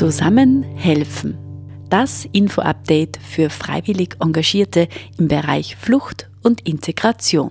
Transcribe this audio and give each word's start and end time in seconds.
Zusammen 0.00 0.62
helfen. 0.62 1.36
Das 1.90 2.26
Info-Update 2.32 3.18
für 3.18 3.50
freiwillig 3.50 4.16
Engagierte 4.18 4.88
im 5.18 5.28
Bereich 5.28 5.76
Flucht 5.76 6.30
und 6.42 6.66
Integration. 6.66 7.50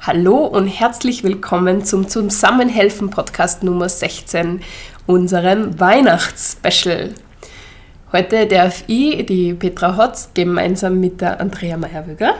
Hallo 0.00 0.44
und 0.44 0.66
herzlich 0.66 1.24
willkommen 1.24 1.86
zum 1.86 2.06
Zusammenhelfen 2.06 3.08
Podcast 3.08 3.62
Nummer 3.62 3.88
16, 3.88 4.60
unserem 5.06 5.80
Weihnachtsspecial. 5.80 7.14
Heute 8.12 8.46
darf 8.46 8.84
ich, 8.86 9.24
die 9.24 9.54
Petra 9.54 9.96
Hotz, 9.96 10.32
gemeinsam 10.34 11.00
mit 11.00 11.22
der 11.22 11.40
Andrea 11.40 11.78
Meyerwöger, 11.78 12.34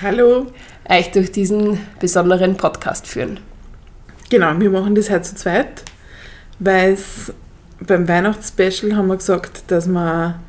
Hallo. 0.00 0.46
euch 0.88 1.10
durch 1.10 1.30
diesen 1.30 1.78
besonderen 1.98 2.56
Podcast 2.56 3.06
führen. 3.06 3.38
Genau, 4.30 4.58
wir 4.58 4.70
machen 4.70 4.94
das 4.94 5.10
heute 5.10 5.24
zu 5.24 5.34
zweit, 5.34 5.82
weil 6.58 6.94
es 6.94 7.34
beim 7.86 8.08
Weihnachtsspecial 8.08 8.96
haben 8.96 9.08
wir 9.08 9.16
gesagt, 9.16 9.64
dass 9.68 9.86
wir, 9.86 10.40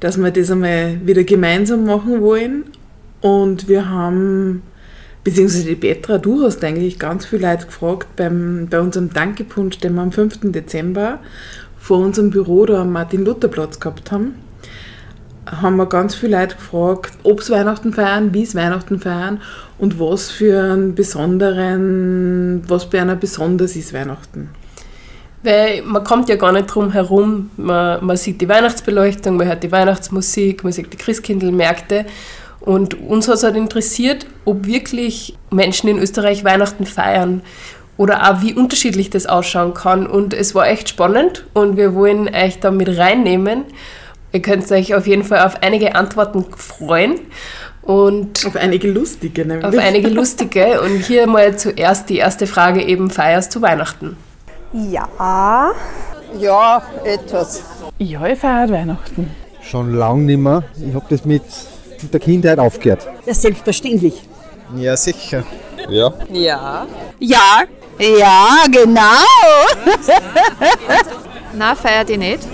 dass 0.00 0.16
wir 0.16 0.30
das 0.30 0.50
einmal 0.50 1.00
wieder 1.04 1.24
gemeinsam 1.24 1.84
machen 1.84 2.20
wollen. 2.20 2.64
Und 3.20 3.68
wir 3.68 3.88
haben, 3.88 4.62
beziehungsweise 5.24 5.64
die 5.66 5.74
Petra, 5.74 6.18
du 6.18 6.42
hast 6.42 6.62
eigentlich 6.62 6.98
ganz 6.98 7.26
viele 7.26 7.50
Leute 7.50 7.66
gefragt 7.66 8.08
beim, 8.16 8.68
bei 8.70 8.80
unserem 8.80 9.12
Dankepunsch, 9.12 9.78
den 9.78 9.94
wir 9.94 10.02
am 10.02 10.12
5. 10.12 10.52
Dezember 10.52 11.18
vor 11.78 11.98
unserem 11.98 12.30
Büro 12.30 12.66
da 12.66 12.82
am 12.82 12.92
Martin-Luther-Platz 12.92 13.80
gehabt 13.80 14.12
haben 14.12 14.34
haben 15.50 15.76
wir 15.76 15.86
ganz 15.86 16.14
viele 16.14 16.38
Leute 16.38 16.56
gefragt, 16.56 17.12
ob 17.22 17.42
sie 17.42 17.52
Weihnachten 17.52 17.92
feiern, 17.92 18.34
wie 18.34 18.44
sie 18.44 18.56
Weihnachten 18.56 19.00
feiern 19.00 19.40
und 19.78 19.98
was 19.98 20.30
für 20.30 20.62
einen 20.62 20.94
besonderen, 20.94 22.62
was 22.68 22.90
bei 22.90 23.00
einer 23.00 23.16
besonders 23.16 23.76
ist 23.76 23.92
Weihnachten. 23.92 24.50
Weil 25.48 25.80
man 25.80 26.04
kommt 26.04 26.28
ja 26.28 26.36
gar 26.36 26.52
nicht 26.52 26.66
drum 26.66 26.92
herum. 26.92 27.48
Man, 27.56 28.04
man 28.04 28.18
sieht 28.18 28.38
die 28.42 28.48
Weihnachtsbeleuchtung, 28.50 29.38
man 29.38 29.46
hört 29.46 29.62
die 29.62 29.72
Weihnachtsmusik, 29.72 30.62
man 30.62 30.74
sieht 30.74 30.92
die 30.92 30.98
Christkindlmärkte. 30.98 32.04
Und 32.60 33.00
uns 33.00 33.28
hat 33.28 33.36
es 33.36 33.44
halt 33.44 33.56
interessiert, 33.56 34.26
ob 34.44 34.66
wirklich 34.66 35.38
Menschen 35.50 35.88
in 35.88 35.98
Österreich 35.98 36.44
Weihnachten 36.44 36.84
feiern 36.84 37.40
oder 37.96 38.30
auch 38.30 38.42
wie 38.42 38.52
unterschiedlich 38.52 39.08
das 39.08 39.24
ausschauen 39.24 39.72
kann. 39.72 40.06
Und 40.06 40.34
es 40.34 40.54
war 40.54 40.68
echt 40.68 40.90
spannend 40.90 41.46
und 41.54 41.78
wir 41.78 41.94
wollen 41.94 42.28
euch 42.28 42.60
da 42.60 42.70
mit 42.70 42.98
reinnehmen. 42.98 43.64
Ihr 44.34 44.42
könnt 44.42 44.70
euch 44.70 44.94
auf 44.94 45.06
jeden 45.06 45.24
Fall 45.24 45.46
auf 45.46 45.62
einige 45.62 45.94
Antworten 45.94 46.44
freuen. 46.58 47.14
Und 47.80 48.44
Auf 48.44 48.56
einige 48.56 48.90
lustige, 48.90 49.46
nämlich. 49.46 49.64
auf 49.64 49.78
einige 49.78 50.08
lustige. 50.08 50.82
Und 50.82 50.98
hier 51.06 51.26
mal 51.26 51.56
zuerst 51.56 52.10
die 52.10 52.18
erste 52.18 52.46
Frage 52.46 52.82
eben, 52.82 53.08
feierst 53.08 53.54
du 53.54 53.62
Weihnachten? 53.62 54.18
Ja, 54.72 55.08
Ja, 56.38 56.82
etwas. 57.04 57.62
Ja, 57.98 58.26
ich 58.26 58.38
feiere 58.38 58.68
Weihnachten. 58.70 59.30
Schon 59.62 59.94
lang 59.94 60.26
nicht 60.26 60.38
mehr. 60.38 60.62
Ich 60.76 60.94
habe 60.94 61.06
das 61.08 61.24
mit, 61.24 61.42
der 62.12 62.20
Kindheit 62.20 62.58
aufgehört. 62.58 63.06
ja 63.26 63.34
selbstverständlich. 63.34 64.22
Ja, 64.76 64.96
sicher. 64.96 65.42
Ja. 65.88 66.12
Ja. 66.30 66.86
Ja, 67.98 68.46
genau. 68.70 69.24
Na, 71.54 71.74
feiert 71.74 72.10
ihr 72.10 72.18
nicht? 72.18 72.46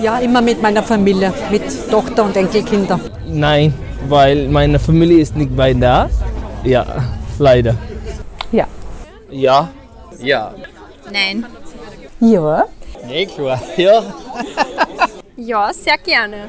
Ja, 0.00 0.18
immer 0.18 0.42
mit 0.42 0.60
meiner 0.60 0.82
Familie, 0.82 1.32
mit 1.50 1.62
Tochter 1.90 2.24
und 2.24 2.36
Enkelkinder. 2.36 2.98
Nein, 3.26 3.72
weil 4.08 4.48
meine 4.48 4.78
Familie 4.78 5.20
ist 5.20 5.36
nicht 5.36 5.56
bei 5.56 5.72
da. 5.72 6.10
Ja, 6.64 6.84
leider. 7.38 7.76
Ja. 8.50 8.66
Ja. 9.30 9.68
Ja. 10.20 10.52
Nein. 11.12 11.46
Ja. 12.20 12.66
Nee, 13.06 13.26
klar. 13.26 13.60
Ja. 13.76 14.02
Ja, 15.36 15.72
sehr 15.72 15.98
gerne. 15.98 16.48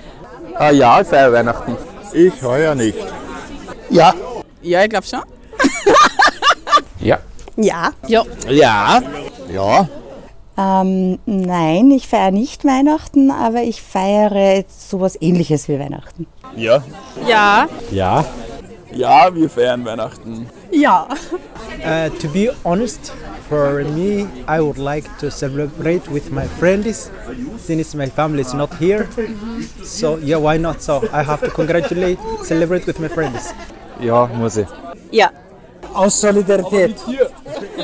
Ah 0.56 0.70
ja, 0.72 1.02
ich 1.02 1.08
feiere 1.08 1.34
Weihnachten. 1.34 1.76
Ich 2.14 2.42
heuer 2.42 2.76
nicht. 2.76 2.98
Ja. 3.90 4.14
Ja, 4.62 4.84
ich 4.84 4.90
glaube 4.90 5.06
schon. 5.06 5.22
Ja. 7.00 7.20
Ja. 8.08 8.24
Ja. 8.50 9.02
Ja. 9.52 9.88
Ähm, 10.58 11.20
nein, 11.26 11.92
ich 11.92 12.08
feiere 12.08 12.32
nicht 12.32 12.66
Weihnachten, 12.66 13.30
aber 13.32 13.62
ich 13.62 13.82
feiere 13.82 14.64
sowas 14.68 15.18
ähnliches 15.20 15.68
wie 15.68 15.80
Weihnachten. 15.80 16.28
Ja. 16.56 16.84
Ja. 17.28 17.68
Ja. 17.92 18.26
Ja, 18.92 19.36
wir 19.36 19.50
feiern 19.50 19.86
Weihnachten. 19.86 20.50
Ja. 20.72 21.08
Uh, 21.80 22.10
to 22.18 22.28
be 22.30 22.54
honest, 22.64 23.12
for 23.50 23.84
me, 23.84 24.28
I 24.48 24.62
would 24.62 24.78
like 24.78 25.06
to 25.20 25.30
celebrate 25.30 26.08
with 26.10 26.32
my 26.32 26.48
friends 26.60 27.12
since 27.58 27.96
my 27.96 28.08
family 28.08 28.42
is 28.42 28.54
not 28.54 28.74
here. 28.76 29.08
So 29.84 30.18
yeah, 30.18 30.38
why 30.38 30.58
not? 30.58 30.82
So 30.82 31.08
I 31.12 31.24
have 31.24 31.42
to 31.42 31.52
congratulate, 31.52 32.20
celebrate 32.44 32.86
with 32.86 33.00
my 33.00 33.08
friends. 33.08 33.54
Ja, 34.00 34.28
muss 34.28 34.58
ich. 34.58 34.68
Ja. 35.12 35.32
Aus 35.94 36.20
Solidarität. 36.20 36.98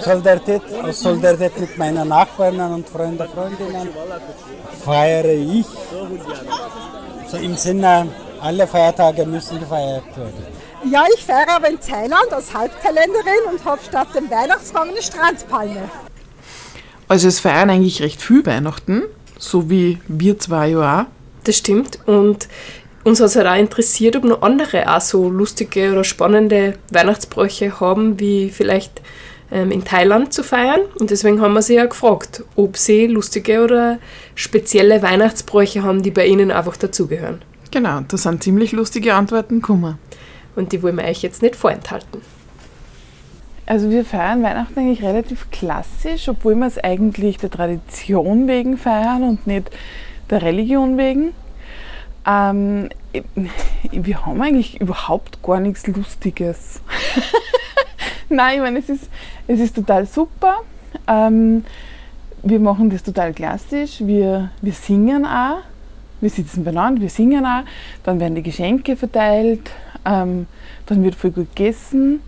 Solidarität, 0.03 0.61
aus 0.83 1.00
Solidarität 1.00 1.59
mit 1.59 1.77
meinen 1.77 2.07
Nachbarn 2.07 2.59
und 2.59 2.89
Freunden, 2.89 3.27
Freundinnen 3.29 3.89
feiere 4.83 5.33
ich. 5.33 5.66
So 7.27 7.38
im 7.38 7.55
Sinne, 7.55 8.07
alle 8.41 8.67
Feiertage 8.67 9.25
müssen 9.25 9.59
gefeiert 9.59 10.03
werden. 10.17 10.60
Ja, 10.90 11.06
ich 11.16 11.24
feiere 11.24 11.50
aber 11.50 11.69
in 11.69 11.80
Thailand 11.80 12.31
als 12.31 12.53
Halbthailänderin 12.53 13.52
und 13.52 13.64
habe 13.66 13.81
statt 13.88 14.08
dem 14.16 14.30
Weihnachtsbaum 14.30 14.90
eine 14.90 15.02
Strandpalme. 15.02 15.90
Also 17.08 17.28
es 17.28 17.40
feiern 17.40 17.69
eigentlich 17.69 18.02
recht 18.02 18.22
viel 18.22 18.46
Weihnachten, 18.46 19.03
so 19.38 19.69
wie 19.69 20.00
wir 20.08 20.40
zwei 20.40 20.69
ja 20.69 21.02
auch. 21.02 21.06
Das 21.44 21.58
stimmt. 21.58 22.00
Und 22.08 22.47
uns 23.03 23.19
hat 23.19 23.28
es 23.28 23.36
halt 23.36 23.47
auch 23.47 23.58
interessiert, 23.58 24.16
ob 24.16 24.24
noch 24.24 24.42
andere 24.42 24.96
auch 24.96 25.02
so 25.02 25.30
lustige 25.30 25.92
oder 25.92 26.03
spannende 26.03 26.75
Weihnachtsbräuche 26.90 27.80
haben, 27.80 28.19
wie 28.19 28.50
vielleicht 28.50 29.02
ähm, 29.52 29.72
in 29.72 29.84
Thailand 29.84 30.34
zu 30.34 30.44
feiern. 30.44 30.81
Und 31.00 31.12
deswegen 31.12 31.42
haben 31.42 31.53
wir 31.53 31.62
sie 31.62 31.75
ja 31.75 31.86
gefragt, 31.86 32.44
ob 32.56 32.78
sie 32.78 33.08
lustige 33.08 33.63
oder 33.63 34.00
spezielle 34.34 35.02
Weihnachtsbräuche 35.02 35.84
haben, 35.84 36.02
die 36.02 36.12
bei 36.12 36.25
ihnen 36.25 36.52
einfach 36.52 36.78
dazugehören. 36.78 37.42
Genau, 37.72 38.02
da 38.08 38.18
sind 38.18 38.44
ziemlich 38.44 38.72
lustige 38.72 39.13
Antworten 39.13 39.62
gekommen. 39.62 39.98
Und 40.56 40.72
die 40.72 40.84
wollen 40.84 40.97
wir 40.97 41.06
euch 41.06 41.22
jetzt 41.22 41.41
nicht 41.41 41.56
vorenthalten. 41.56 42.22
Also 43.66 43.89
wir 43.89 44.03
feiern 44.03 44.44
Weihnachten 44.44 44.79
eigentlich 44.79 45.03
relativ 45.03 45.50
klassisch, 45.50 46.28
obwohl 46.28 46.56
wir 46.56 46.67
es 46.67 46.78
eigentlich 46.78 47.38
der 47.38 47.50
Tradition 47.50 48.47
wegen 48.47 48.78
feiern 48.78 49.23
und 49.23 49.47
nicht 49.47 49.69
der 50.29 50.41
Religion 50.41 50.97
wegen. 50.97 51.34
Ähm, 52.28 52.89
wir 53.91 54.25
haben 54.25 54.41
eigentlich 54.41 54.79
überhaupt 54.79 55.41
gar 55.41 55.59
nichts 55.59 55.88
Lustiges. 55.88 56.81
Nein, 58.29 58.56
ich 58.56 58.62
meine, 58.62 58.79
es 58.79 58.89
ist, 58.89 59.09
es 59.47 59.59
ist 59.59 59.75
total 59.75 60.06
super. 60.06 60.57
Ähm, 61.07 61.63
wir 62.44 62.59
machen 62.59 62.89
das 62.89 63.03
total 63.03 63.33
klassisch. 63.33 64.01
Wir, 64.01 64.50
wir 64.62 64.73
singen 64.73 65.25
auch. 65.25 65.59
Wir 66.19 66.29
sitzen 66.29 66.63
beieinander, 66.63 67.01
wir 67.01 67.09
singen 67.09 67.45
auch. 67.45 67.63
Dann 68.03 68.19
werden 68.19 68.35
die 68.35 68.44
Geschenke 68.44 68.95
verteilt. 68.95 69.72
Ähm, 70.06 70.47
dann 70.85 71.03
wird 71.03 71.16
viel 71.16 71.31
gut 71.31 71.56
gegessen. 71.56 72.22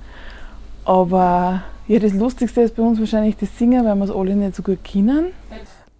Aber 0.85 1.63
ja, 1.87 1.99
das 1.99 2.13
Lustigste 2.13 2.61
ist 2.61 2.75
bei 2.75 2.83
uns 2.83 2.99
wahrscheinlich 2.99 3.37
das 3.37 3.57
Singen, 3.57 3.85
weil 3.85 3.95
wir 3.95 4.05
es 4.05 4.11
alle 4.11 4.35
nicht 4.35 4.55
so 4.55 4.63
gut 4.63 4.83
kennen. 4.83 5.33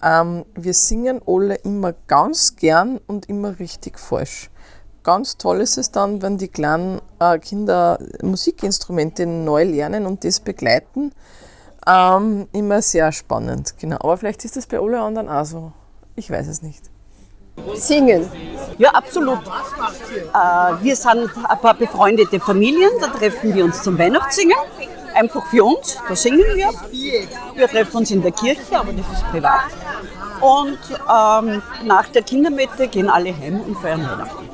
Ähm, 0.01 0.45
wir 0.55 0.73
singen 0.73 1.21
alle 1.25 1.55
immer 1.55 1.93
ganz 2.07 2.55
gern 2.55 2.99
und 3.07 3.29
immer 3.29 3.59
richtig 3.59 3.99
falsch. 3.99 4.49
Ganz 5.03 5.37
toll 5.37 5.61
ist 5.61 5.77
es 5.77 5.91
dann, 5.91 6.21
wenn 6.21 6.37
die 6.37 6.47
kleinen 6.47 7.01
äh, 7.19 7.37
Kinder 7.39 7.99
Musikinstrumente 8.21 9.25
neu 9.25 9.63
lernen 9.63 10.05
und 10.05 10.23
das 10.23 10.39
begleiten. 10.39 11.11
Ähm, 11.85 12.47
immer 12.53 12.81
sehr 12.81 13.11
spannend, 13.11 13.75
genau. 13.77 13.97
Aber 13.97 14.17
vielleicht 14.17 14.45
ist 14.45 14.55
das 14.55 14.67
bei 14.67 14.79
alle 14.79 15.01
anderen 15.01 15.27
auch 15.27 15.45
so. 15.45 15.73
Ich 16.15 16.29
weiß 16.29 16.47
es 16.47 16.61
nicht. 16.61 16.92
Singen. 17.75 18.29
Ja, 18.77 18.89
absolut. 18.91 19.39
Äh, 19.39 20.83
wir 20.83 20.95
sind 20.95 21.29
ein 21.47 21.59
paar 21.59 21.73
befreundete 21.75 22.39
Familien, 22.39 22.89
da 22.99 23.07
treffen 23.07 23.53
wir 23.53 23.65
uns 23.65 23.81
zum 23.83 23.97
Weihnachtssingen. 23.97 24.57
Einfach 25.13 25.45
für 25.47 25.63
uns, 25.63 25.99
da 26.07 26.15
singen 26.15 26.43
wir. 26.55 26.69
Wir 27.55 27.67
treffen 27.67 27.97
uns 27.97 28.09
in 28.09 28.21
der 28.21 28.31
Kirche, 28.31 28.77
aber 28.77 28.91
das 28.93 29.05
ist 29.11 29.27
privat. 29.29 29.65
Und 30.41 30.79
ähm, 30.91 31.61
nach 31.85 32.07
der 32.09 32.23
Kindermette 32.23 32.87
gehen 32.87 33.09
alle 33.09 33.35
heim 33.35 33.61
und 33.61 33.77
feiern 33.77 34.01
Weihnachten. 34.01 34.49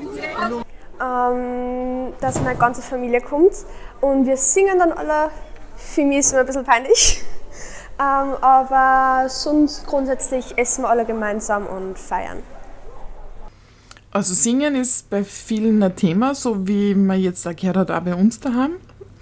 Ähm, 1.02 2.14
dass 2.20 2.42
meine 2.42 2.60
ganze 2.60 2.82
Familie 2.82 3.22
kommt 3.22 3.54
und 4.02 4.26
wir 4.26 4.36
singen 4.36 4.80
dann 4.80 4.92
alle. 4.92 5.32
Für 5.78 6.04
mich 6.04 6.20
ist 6.20 6.26
es 6.28 6.32
immer 6.34 6.42
ein 6.42 6.48
bisschen 6.48 6.66
peinlich. 6.66 7.24
Ähm, 8.02 8.34
aber 8.40 9.28
sonst 9.28 9.86
grundsätzlich 9.86 10.58
essen 10.58 10.86
wir 10.86 10.90
alle 10.90 11.04
gemeinsam 11.04 11.68
und 11.68 12.00
feiern. 12.00 12.42
Also 14.12 14.34
Singen 14.34 14.76
ist 14.76 15.10
bei 15.10 15.24
vielen 15.24 15.82
ein 15.84 15.96
Thema, 15.96 16.34
so 16.34 16.68
wie 16.68 16.96
man 16.96 17.20
jetzt 17.20 17.48
auch 17.48 17.56
gehört 17.56 17.78
hat, 17.78 17.92
auch 17.92 18.02
bei 18.02 18.16
uns 18.16 18.40
daheim. 18.40 18.72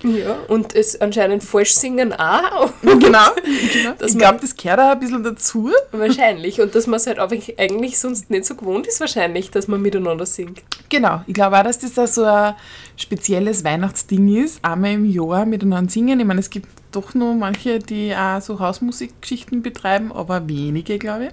Ja, 0.03 0.37
und 0.47 0.75
es 0.75 1.01
anscheinend 1.01 1.43
falsch 1.43 1.73
singen 1.73 2.13
auch. 2.13 2.71
Genau, 2.83 2.99
genau. 3.73 3.93
Dass 3.97 4.11
ich 4.11 4.17
glaube, 4.17 4.39
das 4.39 4.55
gehört 4.55 4.79
auch 4.79 4.91
ein 4.91 4.99
bisschen 4.99 5.23
dazu. 5.23 5.71
Wahrscheinlich. 5.91 6.61
Und 6.61 6.75
dass 6.75 6.85
man 6.85 6.97
es 6.97 7.07
halt 7.07 7.19
auch 7.19 7.31
eigentlich 7.57 7.97
sonst 7.97 8.29
nicht 8.29 8.45
so 8.45 8.55
gewohnt 8.55 8.85
ist, 8.85 8.99
wahrscheinlich, 8.99 9.49
dass 9.49 9.67
man 9.67 9.81
miteinander 9.81 10.27
singt. 10.27 10.61
Genau, 10.89 11.21
ich 11.25 11.33
glaube 11.33 11.57
auch, 11.57 11.63
dass 11.63 11.79
das 11.79 11.97
auch 11.97 12.07
so 12.07 12.23
ein 12.23 12.53
spezielles 12.95 13.63
Weihnachtsding 13.63 14.43
ist, 14.43 14.63
einmal 14.63 14.93
im 14.93 15.05
Jahr 15.05 15.45
miteinander 15.45 15.91
singen. 15.91 16.19
Ich 16.19 16.25
meine, 16.25 16.41
es 16.41 16.51
gibt 16.51 16.67
doch 16.91 17.15
nur 17.15 17.33
manche, 17.33 17.79
die 17.79 18.15
auch 18.15 18.39
so 18.39 18.59
Hausmusikgeschichten 18.59 19.63
betreiben, 19.63 20.11
aber 20.11 20.47
wenige, 20.47 20.99
glaube 20.99 21.25
ich. 21.25 21.31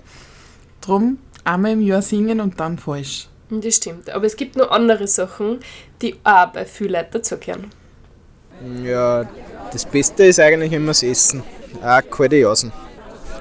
Drum 0.81 1.19
einmal 1.45 1.73
im 1.73 1.83
Jahr 1.83 2.03
singen 2.03 2.41
und 2.41 2.59
dann 2.59 2.79
falsch. 2.79 3.29
Das 3.63 3.75
stimmt. 3.75 4.11
Aber 4.11 4.27
es 4.27 4.37
gibt 4.37 4.57
noch 4.57 4.71
andere 4.71 5.07
Sachen, 5.07 5.61
die 6.03 6.17
auch 6.25 6.47
bei 6.47 6.65
vielen 6.65 6.93
Leuten 6.93 7.13
dazugehören. 7.13 7.71
Ja, 8.83 9.25
das 9.73 9.85
Beste 9.85 10.25
ist 10.25 10.41
eigentlich 10.41 10.73
immer 10.73 10.89
das 10.89 11.03
Essen. 11.03 11.43
Auch 11.83 12.01
kalte 12.11 12.37
Jasen. 12.37 12.73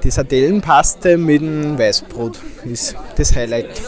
Die 0.03 0.11
Sardellenpaste 0.11 1.17
mit 1.17 1.41
dem 1.41 1.77
Weißbrot 1.77 2.37
ist 2.65 2.95
das 3.15 3.33
Highlight. 3.35 3.81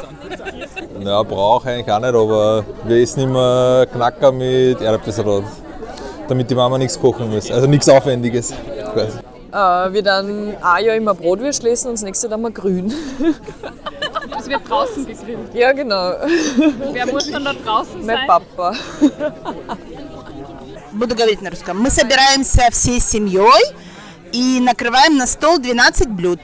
Ja, 1.01 1.23
brauche 1.23 1.69
eigentlich 1.69 1.91
auch 1.91 1.99
nicht, 1.99 2.13
aber 2.13 2.65
wir 2.85 3.01
essen 3.01 3.23
immer 3.23 3.85
Knacker 3.91 4.31
mit 4.31 4.79
Erdbeersalat, 4.79 5.43
damit 6.29 6.49
die 6.49 6.55
Mama 6.55 6.77
nichts 6.77 6.99
kochen 6.99 7.29
muss. 7.29 7.51
Also 7.51 7.67
nichts 7.67 7.89
Aufwendiges. 7.89 8.53
Quasi. 8.93 9.17
Äh, 9.51 9.93
wir 9.93 10.03
dann 10.03 10.55
ein 10.61 10.85
Jahr 10.85 10.95
immer 10.95 11.13
Brotwürst 11.13 11.63
lesen 11.63 11.87
und 11.89 11.93
das 11.95 12.03
nächste 12.03 12.29
dann 12.29 12.41
mal 12.41 12.51
grün. 12.51 12.93
Das 14.45 14.51
wird 14.51 14.69
draußen 14.69 15.05
gegrillt. 15.07 15.55
Ja, 15.55 15.71
genau. 15.71 16.13
Wer 16.93 17.07
muss 17.07 17.31
dann 17.31 17.45
da 17.45 17.53
draußen 17.53 18.05
Mein 18.05 18.05
sein? 18.05 18.27
Papa. 18.27 18.75
Буду 20.91 21.15
говорить 21.15 21.41
на 21.41 21.49
русском. 21.49 21.79
Мы 21.81 21.89
собираемся 21.89 22.69
всей 22.71 22.99
семьей 23.01 23.63
и 24.31 24.59
накрываем 24.59 25.17
на 25.17 25.25
стол 25.25 25.57
12 25.57 26.09
блюд. 26.09 26.39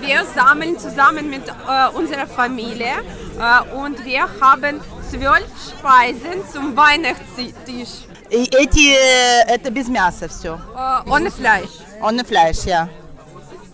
Wir 0.00 0.24
sammeln 0.34 0.78
zusammen 0.78 1.28
mit 1.28 1.46
äh, 1.48 1.88
unserer 1.94 2.26
Familie 2.26 2.94
äh, 3.38 3.76
und 3.76 4.02
wir 4.04 4.26
haben 4.40 4.80
zwölf 5.10 5.46
Speisen 5.68 6.42
zum 6.52 6.74
Weihnachtstisch. 6.76 8.06
И 8.30 8.44
эти, 8.56 8.94
э, 8.94 9.44
это 9.48 9.70
без 9.70 9.88
мяса 9.88 10.28
все. 10.28 10.58
Äh, 10.74 11.10
ohne 11.10 11.30
Fleisch. 11.30 11.70
Ohne 12.02 12.24
Fleisch, 12.24 12.64
ja. 12.64 12.88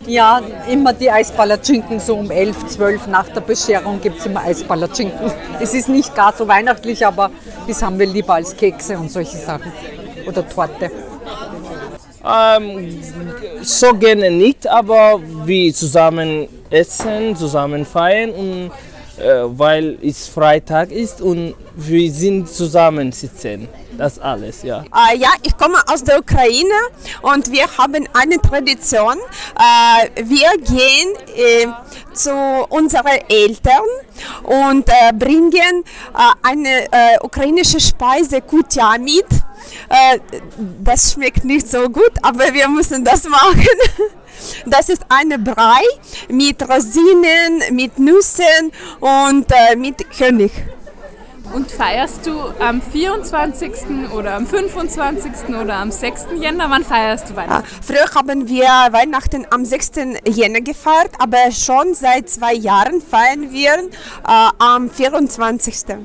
Ja, 0.07 0.41
immer 0.69 0.93
die 0.93 1.11
Eisballerschinken, 1.11 2.01
so 2.01 2.17
um 2.17 2.31
11, 2.31 2.67
12 2.67 3.07
nach 3.07 3.29
der 3.29 3.41
Bescherung 3.41 4.01
gibt 4.01 4.19
es 4.19 4.27
immer 4.27 4.41
Eisballerschinken. 4.43 5.31
Es 5.61 5.75
ist 5.75 5.89
nicht 5.89 6.15
gar 6.15 6.33
so 6.33 6.49
weihnachtlich, 6.49 7.07
aber 7.07 7.31
das 7.69 7.83
haben 7.83 7.99
wir 7.99 8.07
lieber 8.07 8.35
als 8.35 8.57
Kekse 8.57 8.99
und 8.99 9.11
solche 9.11 9.37
Sachen. 9.37 9.73
Oder 10.27 10.49
Torte. 10.49 10.91
Ähm, 12.25 13.01
so 13.63 13.95
gerne 13.95 14.31
nicht, 14.31 14.67
aber 14.67 15.21
wir 15.45 15.73
zusammen 15.73 16.49
essen, 16.71 17.37
zusammen 17.37 17.85
feiern 17.85 18.31
und 18.31 18.71
weil 19.45 19.99
es 20.03 20.29
Freitag 20.29 20.91
ist 20.91 21.21
und 21.21 21.55
wir 21.77 22.11
sind 22.11 22.49
zusammen 22.49 23.13
sitzen. 23.13 23.69
Das 23.97 24.19
alles, 24.19 24.63
ja. 24.63 24.81
Äh, 24.81 25.19
ja, 25.19 25.29
ich 25.43 25.57
komme 25.57 25.79
aus 25.87 26.03
der 26.03 26.19
Ukraine 26.19 26.75
und 27.23 27.51
wir 27.53 27.67
haben 27.77 28.09
eine 28.15 28.41
Tradition. 28.41 29.17
Äh, 29.57 30.25
wir 30.25 30.51
gehen 30.59 31.15
äh, 31.37 31.67
zu 32.15 32.33
unseren 32.69 33.19
Eltern 33.29 33.83
und 34.45 34.89
äh, 34.89 35.13
bringen 35.13 35.85
äh, 36.15 36.49
eine 36.49 36.85
äh, 36.91 37.19
ukrainische 37.23 37.81
Speise 37.81 38.41
Kutya 38.41 38.97
mit. 38.99 39.27
Äh, 39.89 40.19
das 40.83 41.13
schmeckt 41.13 41.45
nicht 41.45 41.69
so 41.69 41.89
gut, 41.89 42.13
aber 42.23 42.53
wir 42.53 42.69
müssen 42.69 43.05
das 43.05 43.25
machen. 43.29 43.67
Das 44.67 44.89
ist 44.89 45.05
eine 45.09 45.39
Brei 45.39 45.83
mit 46.29 46.63
Rosinen, 46.69 47.63
mit 47.73 47.99
Nüssen 47.99 48.73
und 49.01 49.47
äh, 49.51 49.77
mit 49.77 50.11
König. 50.17 50.53
Und 51.53 51.71
feierst 51.71 52.27
du 52.27 52.33
am 52.61 52.81
24. 52.81 54.11
oder 54.17 54.35
am 54.35 54.47
25. 54.47 55.55
oder 55.55 55.75
am 55.75 55.91
6. 55.91 56.29
Jänner? 56.41 56.71
Wann 56.71 56.83
feierst 56.83 57.29
du 57.29 57.37
Weihnachten? 57.37 57.67
früher 57.83 58.07
haben 58.15 58.49
wir 58.49 58.65
Weihnachten 58.65 59.47
am 59.51 59.65
6. 59.65 59.91
Jänner 60.27 60.63
gefeiert, 60.63 61.11
aber 61.19 61.51
schon 61.53 61.93
seit 61.93 62.31
zwei 62.31 62.55
Jahren 62.55 63.03
feiern 63.03 63.53
wir 63.53 63.75
äh, 63.75 64.51
am 64.59 64.89
24. 64.89 65.97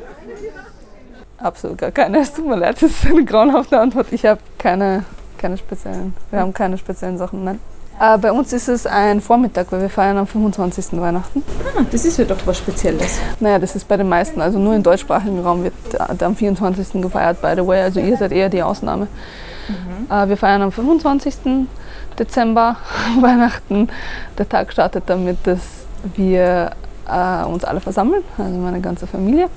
Absolut 1.38 1.78
gar 1.78 1.92
keine. 1.92 2.20
Es 2.20 2.34
tut 2.34 2.46
mir 2.46 2.58
leid, 2.58 2.82
das 2.82 2.92
ist 2.92 3.06
eine 3.06 3.24
grauenhafte 3.24 3.80
Antwort. 3.80 4.08
Ich 4.12 4.26
habe 4.26 4.42
keine, 4.58 5.06
keine 5.38 5.58
speziellen, 5.58 6.14
wir 6.32 6.40
haben 6.40 6.54
keine 6.54 6.78
speziellen 6.78 7.18
Sachen, 7.18 7.46
nein. 7.46 7.62
Äh, 8.00 8.18
bei 8.20 8.32
uns 8.32 8.54
ist 8.54 8.68
es 8.68 8.86
ein 8.86 9.22
Vormittag, 9.22 9.72
weil 9.72 9.82
wir 9.82 9.90
feiern 9.90 10.18
am 10.18 10.28
25. 10.28 11.00
Weihnachten. 11.00 11.44
Ah, 11.78 11.84
das 11.92 12.06
ist 12.06 12.18
ja 12.18 12.26
doch 12.26 12.38
was 12.46 12.58
Spezielles. 12.58 13.20
Naja, 13.40 13.58
das 13.58 13.76
ist 13.76 13.88
bei 13.88 13.98
den 13.98 14.08
meisten, 14.08 14.40
also 14.40 14.60
nur 14.60 14.76
im 14.76 14.84
deutschsprachigen 14.84 15.40
Raum 15.40 15.64
wird 15.64 15.74
der 15.94 16.28
am 16.28 16.36
24. 16.36 17.02
gefeiert, 17.02 17.42
by 17.42 17.54
the 17.56 17.66
way. 17.66 17.82
Also 17.82 18.00
ihr 18.00 18.16
seid 18.18 18.32
eher 18.32 18.50
die 18.50 18.62
Ausnahme. 18.62 19.08
Äh, 20.10 20.30
wir 20.30 20.38
feiern 20.38 20.62
am 20.62 20.72
25. 20.72 21.68
Dezember 22.20 22.78
Weihnachten. 23.22 23.90
Der 24.38 24.48
Tag 24.48 24.72
startet 24.72 25.04
damit, 25.08 25.38
dass 25.44 25.60
wir 26.16 26.72
äh, 27.08 27.44
uns 27.46 27.64
alle 27.66 27.80
versammeln, 27.80 28.24
also 28.38 28.60
meine 28.60 28.82
ganze 28.82 29.08
Familie, 29.08 29.50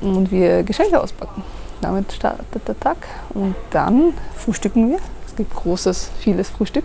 und 0.00 0.30
wir 0.30 0.62
Geschenke 0.64 1.00
auspacken. 1.00 1.42
Damit 1.80 2.12
startet 2.12 2.66
der 2.66 2.78
Tag 2.80 2.96
und 3.30 3.54
dann 3.70 4.14
frühstücken 4.34 4.90
wir. 4.90 4.98
Es 5.36 5.44
gibt 5.44 5.54
großes, 5.54 6.12
vieles 6.18 6.48
Frühstück. 6.48 6.84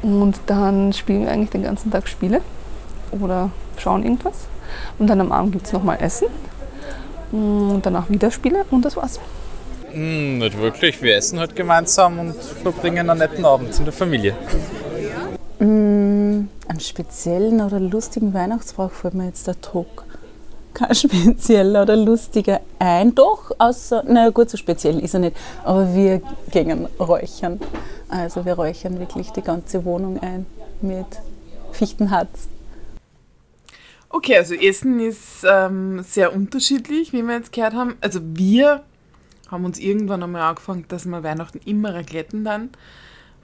Und 0.00 0.38
dann 0.46 0.92
spielen 0.92 1.22
wir 1.22 1.32
eigentlich 1.32 1.50
den 1.50 1.64
ganzen 1.64 1.90
Tag 1.90 2.06
Spiele 2.06 2.40
oder 3.10 3.50
schauen 3.78 4.04
irgendwas. 4.04 4.46
Und 5.00 5.08
dann 5.08 5.20
am 5.20 5.32
Abend 5.32 5.50
gibt 5.50 5.66
es 5.66 5.72
nochmal 5.72 5.98
Essen. 6.00 6.28
Und 7.32 7.80
danach 7.82 8.08
wieder 8.10 8.30
Spiele 8.30 8.64
und 8.70 8.84
das 8.84 8.96
war's. 8.96 9.18
Hm, 9.90 10.38
nicht 10.38 10.56
wirklich. 10.56 11.02
Wir 11.02 11.16
essen 11.16 11.40
halt 11.40 11.56
gemeinsam 11.56 12.20
und 12.20 12.36
verbringen 12.36 13.10
einen 13.10 13.18
netten 13.18 13.44
Abend 13.44 13.76
in 13.76 13.84
der 13.86 13.92
Familie. 13.92 14.36
Mm, 15.58 16.46
Einen 16.68 16.80
speziellen 16.80 17.60
oder 17.60 17.80
lustigen 17.80 18.34
Weihnachtsbrauch 18.34 18.92
fällt 18.92 19.14
mir 19.14 19.26
jetzt 19.26 19.48
der 19.48 19.54
Druck. 19.54 20.04
Kein 20.78 20.94
spezieller 20.94 21.82
oder 21.82 21.96
lustiger 21.96 22.60
ein. 22.78 23.14
Doch, 23.14 23.50
außer, 23.58 24.04
naja 24.04 24.30
gut, 24.30 24.48
so 24.50 24.56
speziell 24.56 25.00
ist 25.00 25.14
er 25.14 25.20
nicht. 25.20 25.36
Aber 25.64 25.94
wir 25.94 26.22
gehen 26.50 26.86
räuchern. 27.00 27.60
Also 28.08 28.44
wir 28.44 28.54
räuchern 28.54 28.98
wirklich 28.98 29.30
die 29.32 29.42
ganze 29.42 29.84
Wohnung 29.84 30.18
ein 30.20 30.46
mit 30.80 31.06
Fichtenharz. 31.72 32.48
Okay, 34.10 34.38
also 34.38 34.54
Essen 34.54 35.00
ist 35.00 35.44
ähm, 35.46 36.02
sehr 36.02 36.32
unterschiedlich, 36.34 37.12
wie 37.12 37.22
wir 37.22 37.34
jetzt 37.34 37.52
gehört 37.52 37.74
haben. 37.74 37.96
Also 38.00 38.20
wir 38.22 38.82
haben 39.50 39.64
uns 39.64 39.78
irgendwann 39.78 40.22
einmal 40.22 40.42
angefangen, 40.42 40.86
dass 40.88 41.04
wir 41.04 41.22
Weihnachten 41.22 41.60
immer 41.66 41.94
Racletten 41.94 42.44
dann. 42.44 42.70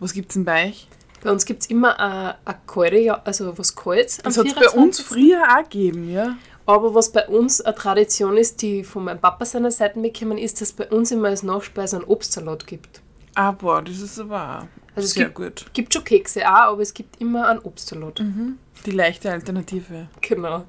Was 0.01 0.13
gibt 0.15 0.31
es 0.31 0.35
denn 0.35 0.45
bei 0.45 0.69
euch? 0.69 0.87
Bei 1.23 1.31
uns 1.33 1.45
gibt 1.45 1.63
es 1.63 1.71
immer 1.71 1.99
eine, 1.99 2.37
eine 2.45 2.57
kalte, 2.67 2.99
ja- 2.99 3.21
also 3.25 3.57
was 3.59 3.75
Kaltes. 3.75 4.19
Das 4.19 4.39
hat 4.39 4.47
es 4.47 4.55
bei 4.55 4.69
uns 4.71 5.01
24.. 5.01 5.05
früher 5.07 5.43
auch 5.43 5.63
gegeben, 5.69 6.11
ja. 6.11 6.37
Aber 6.67 6.95
was 6.95 7.13
bei 7.13 7.27
uns 7.29 7.61
eine 7.61 7.75
Tradition 7.75 8.37
ist, 8.37 8.63
die 8.63 8.85
von 8.85 9.05
meinem 9.05 9.21
Papa 9.21 9.45
seiner 9.45 9.71
Seite 9.71 9.99
mitgekommen 9.99 10.39
ist, 10.39 10.61
dass 10.61 10.69
es 10.69 10.75
bei 10.75 10.89
uns 10.89 11.11
immer 11.11 11.29
als 11.29 11.43
Nachspeise 11.43 11.97
einen 11.97 12.07
Obstsalat 12.07 12.67
gibt. 12.67 13.03
Ah, 13.35 13.51
boah, 13.53 13.83
das 13.83 13.99
ist 14.01 14.19
aber 14.19 14.67
Also 14.95 15.07
es 15.07 15.11
sehr 15.13 15.27
gibt, 15.27 15.37
gut. 15.37 15.67
gibt 15.75 15.93
schon 15.93 16.05
Kekse 16.05 16.49
auch, 16.49 16.73
aber 16.73 16.83
es 16.83 16.95
gibt 16.95 17.21
immer 17.21 17.49
einen 17.49 17.61
Obstsalat. 17.61 18.21
Mhm. 18.21 18.59
Die 18.87 18.93
leichte 18.93 19.31
Alternative. 19.31 20.09
Genau. 20.21 20.65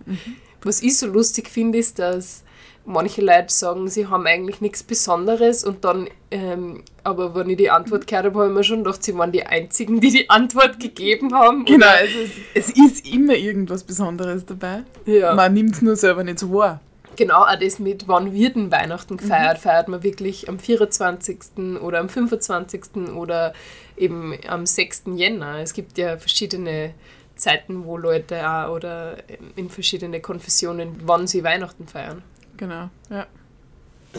Was 0.65 0.81
ich 0.81 0.97
so 0.97 1.07
lustig 1.07 1.47
finde, 1.47 1.77
ist, 1.77 1.99
dass 1.99 2.43
manche 2.85 3.21
Leute 3.21 3.53
sagen, 3.53 3.87
sie 3.87 4.07
haben 4.07 4.25
eigentlich 4.25 4.61
nichts 4.61 4.83
Besonderes 4.83 5.63
und 5.63 5.83
dann, 5.83 6.07
ähm, 6.31 6.83
aber 7.03 7.35
wenn 7.35 7.49
ich 7.49 7.57
die 7.57 7.69
Antwort 7.69 8.07
gehört 8.07 8.25
habe, 8.25 8.39
habe 8.39 8.49
ich 8.49 8.55
mir 8.55 8.63
schon 8.63 8.83
gedacht, 8.83 9.03
sie 9.03 9.17
waren 9.17 9.31
die 9.31 9.45
Einzigen, 9.45 9.99
die 9.99 10.09
die 10.09 10.29
Antwort 10.29 10.79
gegeben 10.79 11.33
haben. 11.33 11.65
Genau, 11.65 11.87
also 11.87 12.19
es, 12.53 12.69
es 12.69 12.77
ist 12.77 13.07
immer 13.07 13.35
irgendwas 13.35 13.83
Besonderes 13.83 14.45
dabei. 14.45 14.83
Ja. 15.05 15.33
Man 15.35 15.53
nimmt 15.53 15.75
es 15.75 15.81
nur 15.81 15.95
selber 15.95 16.23
nicht 16.23 16.39
so 16.39 16.51
wahr. 16.51 16.81
Genau, 17.15 17.43
auch 17.43 17.59
das 17.59 17.79
mit, 17.79 18.07
wann 18.07 18.33
wird 18.33 18.55
denn 18.55 18.71
Weihnachten 18.71 19.17
gefeiert? 19.17 19.57
Feiert 19.57 19.87
man 19.87 20.03
wirklich 20.03 20.49
am 20.49 20.59
24. 20.59 21.79
oder 21.81 21.99
am 21.99 22.09
25. 22.09 23.13
oder 23.15 23.53
eben 23.95 24.37
am 24.47 24.65
6. 24.65 25.03
Jänner? 25.15 25.59
Es 25.59 25.73
gibt 25.73 25.97
ja 25.97 26.17
verschiedene 26.17 26.93
Zeiten, 27.35 27.85
wo 27.85 27.97
Leute 27.97 28.47
auch 28.49 28.69
oder 28.69 29.17
in 29.55 29.69
verschiedene 29.69 30.19
Konfessionen, 30.19 31.01
wann 31.05 31.27
sie 31.27 31.43
Weihnachten 31.43 31.87
feiern. 31.87 32.21
Genau, 32.57 32.89
ja. 33.09 33.25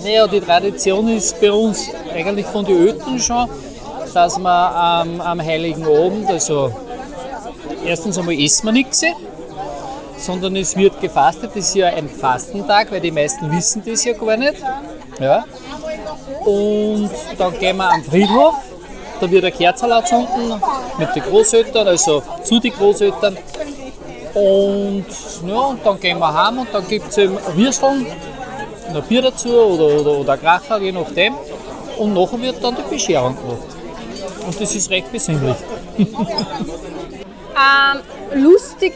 Naja, 0.02 0.26
die 0.26 0.40
Tradition 0.40 1.08
ist 1.08 1.40
bei 1.40 1.50
uns 1.50 1.88
eigentlich 2.12 2.46
von 2.46 2.64
den 2.64 2.76
Öten 2.76 3.18
schon, 3.18 3.48
dass 4.12 4.38
man 4.38 4.74
am, 4.74 5.20
am 5.20 5.40
Heiligen 5.40 5.84
Abend, 5.86 6.28
also 6.28 6.74
erstens 7.84 8.18
einmal 8.18 8.34
isst 8.34 8.62
man 8.62 8.74
nichts, 8.74 9.02
sondern 10.18 10.56
es 10.56 10.76
wird 10.76 11.00
gefastet. 11.00 11.50
Das 11.54 11.68
ist 11.68 11.74
ja 11.74 11.88
ein 11.88 12.08
Fastentag, 12.08 12.92
weil 12.92 13.00
die 13.00 13.10
meisten 13.10 13.50
wissen 13.50 13.82
das 13.86 14.04
ja 14.04 14.12
gar 14.12 14.36
nicht. 14.36 14.62
Ja. 15.18 15.44
Und 16.44 17.10
dann 17.38 17.58
gehen 17.58 17.76
wir 17.76 17.90
am 17.90 18.04
Friedhof. 18.04 18.54
Da 19.20 19.30
wird 19.30 19.44
ein 19.44 19.52
Kerzerl 19.52 19.92
angezündet 19.92 20.60
mit 20.98 21.14
den 21.14 21.22
Großeltern, 21.22 21.88
also 21.88 22.22
zu 22.42 22.60
den 22.60 22.72
Großeltern. 22.72 23.36
Und, 24.34 25.06
ja, 25.46 25.76
dann 25.82 26.00
gehen 26.00 26.18
wir 26.18 26.32
heim 26.32 26.58
und 26.58 26.68
dann 26.72 26.86
gibt 26.86 27.08
es 27.08 27.18
eben 27.18 27.38
Würsteln, 27.54 28.06
ein 28.94 29.02
Bier 29.04 29.22
dazu 29.22 29.48
oder, 29.48 30.00
oder, 30.00 30.18
oder 30.18 30.36
Kracher, 30.36 30.78
je 30.78 30.92
nachdem. 30.92 31.34
Und 31.98 32.12
nachher 32.12 32.40
wird 32.40 32.62
dann 32.62 32.76
die 32.76 32.94
Bescherung 32.94 33.34
gemacht. 33.36 33.76
Und 34.46 34.60
das 34.60 34.74
ist 34.74 34.90
recht 34.90 35.10
besinnlich. 35.10 35.56
Ähm, 37.56 38.42
lustig 38.42 38.92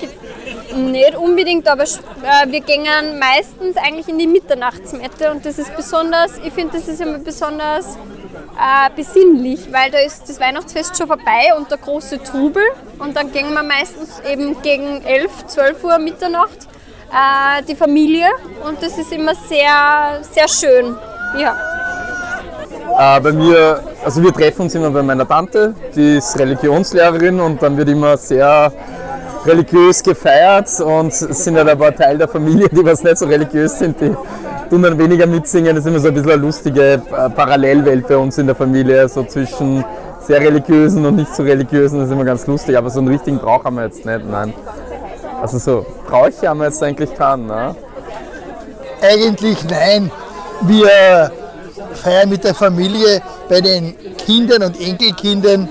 nicht 0.77 1.17
unbedingt, 1.17 1.67
aber 1.67 1.85
äh, 1.85 2.47
wir 2.47 2.61
gehen 2.61 2.85
meistens 3.19 3.77
eigentlich 3.77 4.09
in 4.09 4.19
die 4.19 4.27
Mitternachtsmette 4.27 5.31
und 5.31 5.47
das 5.47 5.59
ist 5.59 5.75
besonders, 5.75 6.39
ich 6.45 6.53
finde, 6.53 6.77
das 6.77 6.87
ist 6.87 7.01
immer 7.01 7.19
besonders 7.19 7.97
äh, 8.61 8.91
besinnlich, 8.95 9.73
weil 9.73 9.91
da 9.91 9.99
ist 9.99 10.29
das 10.29 10.39
Weihnachtsfest 10.39 10.97
schon 10.97 11.07
vorbei 11.07 11.55
und 11.57 11.71
der 11.71 11.79
große 11.79 12.23
Trubel 12.23 12.63
und 12.99 13.17
dann 13.17 13.33
gehen 13.33 13.53
wir 13.55 13.63
meistens 13.63 14.21
eben 14.31 14.61
gegen 14.61 15.03
11, 15.03 15.47
12 15.47 15.85
Uhr 15.85 15.99
Mitternacht 15.99 16.69
äh, 17.11 17.63
die 17.67 17.75
Familie 17.75 18.27
und 18.67 18.83
das 18.83 18.99
ist 18.99 19.13
immer 19.13 19.35
sehr, 19.35 20.21
sehr 20.23 20.47
schön. 20.47 20.95
Ja. 21.39 21.57
Äh, 22.99 23.21
bei 23.21 23.33
mir, 23.33 23.83
also 24.05 24.23
wir 24.23 24.33
treffen 24.33 24.63
uns 24.63 24.75
immer 24.75 24.91
bei 24.91 25.03
meiner 25.03 25.27
Tante, 25.27 25.75
die 25.97 26.19
ist 26.19 26.39
Religionslehrerin 26.39 27.41
und 27.41 27.63
dann 27.63 27.77
wird 27.79 27.89
immer 27.89 28.19
sehr 28.19 28.71
religiös 29.47 30.03
gefeiert 30.03 30.69
und 30.81 31.09
es 31.09 31.45
sind 31.45 31.57
halt 31.57 31.69
ein 31.69 31.79
paar 31.79 31.95
Teil 31.95 32.19
der 32.19 32.29
Familie, 32.29 32.69
die 32.69 32.85
was 32.85 33.03
nicht 33.03 33.17
so 33.17 33.25
religiös 33.25 33.79
sind, 33.79 33.99
die 34.01 34.15
tun 34.71 34.83
dann 34.83 34.99
weniger 34.99 35.27
mitsingen. 35.27 35.75
Das 35.75 35.85
ist 35.85 35.91
immer 35.91 36.01
so 36.01 36.09
ein 36.09 36.15
bisschen 36.15 36.31
eine 36.31 36.43
lustige 36.43 36.95
äh, 36.95 37.31
Parallelwelt 37.31 38.07
bei 38.07 38.17
uns 38.17 38.39
in 38.39 38.47
der 38.47 38.57
Familie, 38.57 39.09
so 39.09 39.25
zwischen 39.25 39.85
sehr 40.21 40.41
religiösen 40.41 41.05
und 41.05 41.17
nicht 41.17 41.35
so 41.35 41.43
religiösen, 41.43 41.99
das 41.99 42.09
ist 42.09 42.13
immer 42.13 42.25
ganz 42.25 42.47
lustig, 42.47 42.77
aber 42.77 42.89
so 42.91 43.01
einen 43.01 43.09
richtigen 43.09 43.39
Brauch 43.39 43.65
haben 43.65 43.77
wir 43.77 43.85
jetzt 43.85 44.05
nicht, 44.05 44.25
nein. 44.31 44.55
Also 45.43 45.59
so 45.59 45.87
Bräuche 46.07 46.49
haben 46.49 46.59
wir 46.59 46.67
jetzt 46.67 46.83
eigentlich 46.83 47.15
keinen, 47.15 47.47
ne? 47.47 47.75
Eigentlich 49.03 49.59
nein. 49.69 50.11
Wir 50.63 51.33
feiern 51.95 52.29
mit 52.29 52.45
der 52.45 52.55
Familie 52.55 53.23
bei 53.49 53.61
den 53.61 53.97
Kindern 54.19 54.63
und 54.63 54.81
Enkelkindern 54.81 55.69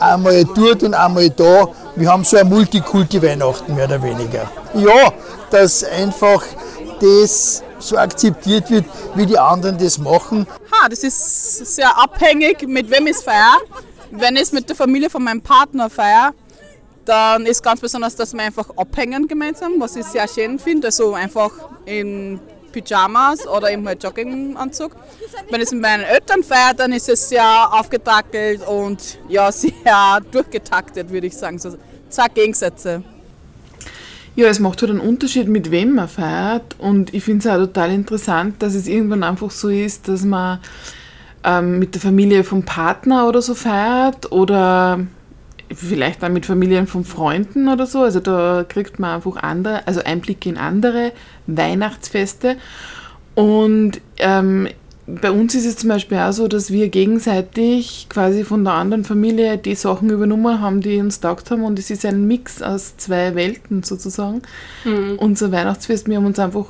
einmal 0.00 0.44
dort 0.54 0.82
und 0.82 0.94
einmal 0.94 1.30
da. 1.30 1.68
Wir 1.94 2.10
haben 2.10 2.24
so 2.24 2.36
ein 2.36 2.48
Multikulti-Weihnachten 2.48 3.74
mehr 3.74 3.84
oder 3.84 4.02
weniger. 4.02 4.50
Ja, 4.74 5.12
dass 5.50 5.84
einfach 5.84 6.42
das 7.00 7.62
so 7.82 7.96
akzeptiert 7.96 8.70
wird, 8.70 8.84
wie 9.14 9.26
die 9.26 9.38
anderen 9.38 9.78
das 9.78 9.98
machen. 9.98 10.46
Ha, 10.70 10.88
das 10.88 11.02
ist 11.02 11.76
sehr 11.76 11.96
abhängig, 11.98 12.66
mit 12.66 12.90
wem 12.90 13.06
ich 13.06 13.16
es 13.16 13.22
feiere. 13.22 13.58
Wenn 14.10 14.36
ich 14.36 14.42
es 14.42 14.52
mit 14.52 14.68
der 14.68 14.76
Familie 14.76 15.10
von 15.10 15.22
meinem 15.22 15.40
Partner 15.40 15.88
feiere, 15.88 16.32
dann 17.04 17.46
ist 17.46 17.62
ganz 17.62 17.80
besonders, 17.80 18.14
dass 18.14 18.32
wir 18.32 18.42
einfach 18.42 18.68
abhängen 18.76 19.26
gemeinsam, 19.26 19.72
was 19.78 19.96
ich 19.96 20.06
sehr 20.06 20.28
schön 20.28 20.58
finde. 20.58 20.88
Also 20.88 21.14
einfach 21.14 21.50
in 21.84 22.40
Pyjamas 22.72 23.46
oder 23.46 23.68
halt 23.68 24.02
Jogginganzug. 24.02 24.96
Wenn 25.50 25.60
ich 25.60 25.66
es 25.66 25.72
mit 25.72 25.82
meinen 25.82 26.04
Eltern 26.04 26.42
feiere, 26.42 26.74
dann 26.74 26.92
ist 26.92 27.08
es 27.08 27.28
sehr 27.28 27.72
aufgetackelt 27.72 28.66
und 28.66 29.18
ja, 29.28 29.52
sehr 29.52 30.20
durchgetaktet, 30.30 31.10
würde 31.10 31.26
ich 31.26 31.36
sagen. 31.36 31.58
So 31.58 31.76
zwei 32.08 32.28
Gegensätze. 32.28 33.02
Ja, 34.34 34.46
es 34.46 34.60
macht 34.60 34.80
halt 34.80 34.90
einen 34.90 35.00
Unterschied, 35.00 35.48
mit 35.48 35.70
wem 35.70 35.94
man 35.94 36.08
feiert. 36.08 36.76
Und 36.78 37.12
ich 37.12 37.24
finde 37.24 37.46
es 37.46 37.54
auch 37.54 37.58
total 37.58 37.90
interessant, 37.90 38.62
dass 38.62 38.74
es 38.74 38.88
irgendwann 38.88 39.22
einfach 39.24 39.50
so 39.50 39.68
ist, 39.68 40.08
dass 40.08 40.24
man 40.24 40.58
ähm, 41.44 41.78
mit 41.78 41.94
der 41.94 42.00
Familie 42.00 42.44
vom 42.44 42.64
Partner 42.64 43.28
oder 43.28 43.42
so 43.42 43.54
feiert 43.54 44.32
oder 44.32 45.00
vielleicht 45.74 46.24
auch 46.24 46.28
mit 46.28 46.46
Familien 46.46 46.86
von 46.86 47.04
Freunden 47.04 47.68
oder 47.68 47.86
so. 47.86 48.02
Also 48.02 48.20
da 48.20 48.64
kriegt 48.66 48.98
man 48.98 49.16
einfach 49.16 49.36
andere, 49.36 49.86
also 49.86 50.02
Einblicke 50.02 50.48
in 50.48 50.56
andere 50.56 51.12
Weihnachtsfeste. 51.46 52.56
Und 53.34 54.00
ähm, 54.18 54.68
bei 55.20 55.30
uns 55.30 55.54
ist 55.54 55.66
es 55.66 55.76
zum 55.76 55.88
Beispiel 55.88 56.18
auch 56.18 56.32
so, 56.32 56.48
dass 56.48 56.70
wir 56.70 56.88
gegenseitig 56.88 58.06
quasi 58.08 58.44
von 58.44 58.64
der 58.64 58.74
anderen 58.74 59.04
Familie 59.04 59.58
die 59.58 59.74
Sachen 59.74 60.10
übernommen 60.10 60.60
haben, 60.60 60.80
die 60.80 60.98
uns 60.98 61.20
taugt 61.20 61.50
haben. 61.50 61.64
Und 61.64 61.78
es 61.78 61.90
ist 61.90 62.06
ein 62.06 62.26
Mix 62.26 62.62
aus 62.62 62.96
zwei 62.96 63.34
Welten 63.34 63.82
sozusagen. 63.82 64.42
Mhm. 64.84 65.18
Unser 65.18 65.52
Weihnachtsfest, 65.52 66.08
wir 66.08 66.16
haben 66.16 66.26
uns 66.26 66.38
einfach, 66.38 66.66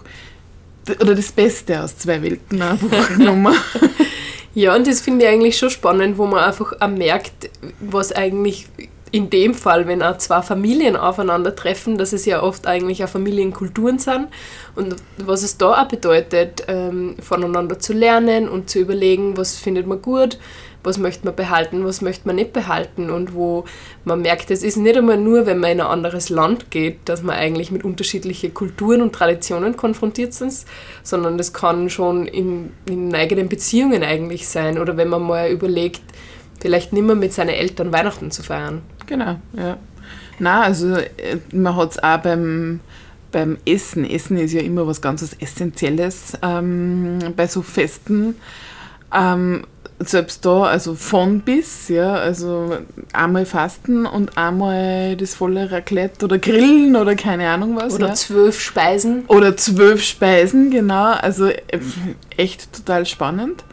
oder 1.01 1.15
das 1.15 1.33
Beste 1.33 1.83
aus 1.83 1.99
zwei 1.99 2.23
Welten 2.23 2.61
einfach 2.61 3.09
genommen. 3.17 3.55
Ja, 4.55 4.75
und 4.75 4.87
das 4.87 5.01
finde 5.01 5.25
ich 5.25 5.31
eigentlich 5.31 5.57
schon 5.57 5.71
spannend, 5.71 6.19
wo 6.19 6.27
man 6.27 6.41
einfach 6.41 6.75
auch 6.79 6.89
merkt, 6.89 7.51
was 7.81 8.13
eigentlich 8.13 8.69
in 9.13 9.29
dem 9.29 9.53
Fall, 9.53 9.87
wenn 9.87 10.03
auch 10.03 10.17
zwei 10.17 10.41
Familien 10.41 10.97
aufeinandertreffen, 10.97 11.99
dass 11.99 12.15
es 12.15 12.25
ja 12.25 12.43
oft 12.43 12.67
eigentlich 12.67 13.05
auch 13.05 13.11
Familienkulturen 13.11 13.99
sind. 13.99 14.29
Und 14.75 14.97
was 15.19 15.43
es 15.43 15.59
da 15.59 15.83
auch 15.83 15.89
bedeutet, 15.89 16.65
ähm, 16.67 17.17
voneinander 17.21 17.79
zu 17.79 17.93
lernen 17.93 18.49
und 18.49 18.71
zu 18.71 18.79
überlegen, 18.81 19.37
was 19.37 19.57
findet 19.57 19.87
man 19.87 20.01
gut, 20.01 20.39
was 20.83 20.97
möchte 20.97 21.27
man 21.27 21.37
behalten, 21.37 21.85
was 21.85 22.01
möchte 22.01 22.27
man 22.27 22.37
nicht 22.37 22.55
behalten. 22.55 23.11
Und 23.11 23.35
wo 23.35 23.67
man 24.07 24.23
merkt, 24.23 24.51
es 24.51 24.63
ist 24.63 24.79
nicht 24.79 24.97
einmal 24.97 25.19
nur, 25.19 25.45
wenn 25.45 25.59
man 25.59 25.73
in 25.73 25.81
ein 25.83 25.87
anderes 25.87 26.31
Land 26.31 26.71
geht, 26.71 27.01
dass 27.05 27.23
man 27.23 27.37
eigentlich 27.37 27.71
mit 27.71 27.85
unterschiedlichen 27.85 28.55
Kulturen 28.55 29.03
und 29.03 29.15
Traditionen 29.15 29.77
konfrontiert 29.77 30.33
sind, 30.33 30.55
sondern 31.03 31.37
das 31.37 31.53
kann 31.53 31.91
schon 31.91 32.27
in, 32.27 32.73
in 32.87 33.15
eigenen 33.15 33.51
Beziehungen 33.51 34.03
eigentlich 34.03 34.49
sein. 34.49 34.79
Oder 34.79 34.97
wenn 34.97 35.09
man 35.09 35.23
mal 35.23 35.51
überlegt, 35.51 36.01
vielleicht 36.63 36.93
nicht 36.93 37.03
mehr 37.03 37.17
mit 37.17 37.33
seinen 37.35 37.51
Eltern 37.51 37.93
Weihnachten 37.93 38.31
zu 38.31 38.43
feiern. 38.43 38.81
Genau, 39.07 39.37
ja. 39.53 39.77
Na, 40.39 40.63
also 40.63 40.95
äh, 40.95 41.39
man 41.53 41.77
hat 41.77 41.93
es 41.93 42.03
auch 42.03 42.19
beim, 42.19 42.81
beim 43.33 43.59
Essen. 43.67 44.09
Essen 44.09 44.37
ist 44.39 44.53
ja 44.53 44.63
immer 44.63 44.87
was 44.87 45.03
ganz 45.03 45.37
Essentielles 45.39 46.39
ähm, 46.41 47.19
bei 47.37 47.47
so 47.47 47.63
Festen. 47.63 48.37
Ähm, 49.13 49.65
selbst 49.99 50.45
da, 50.45 50.65
also 50.65 50.95
von 50.95 51.41
bis, 51.41 51.89
ja, 51.89 52.15
also 52.15 52.79
einmal 53.13 53.47
fasten 53.47 54.07
und 54.07 54.37
einmal 54.37 55.17
das 55.17 55.35
volle 55.35 55.71
Raclette 55.71 56.25
oder 56.25 56.39
Grillen 56.39 56.97
oder 56.97 57.15
keine 57.15 57.49
Ahnung 57.49 57.77
was. 57.77 57.95
Oder 57.95 58.09
ja. 58.09 58.15
zwölf 58.15 58.61
Speisen. 58.61 59.25
Oder 59.27 59.57
zwölf 59.57 60.03
Speisen, 60.03 60.71
genau. 60.71 61.13
Also 61.13 61.47
äh, 61.47 61.59
echt 62.37 62.73
total 62.73 63.07
spannend. 63.07 63.65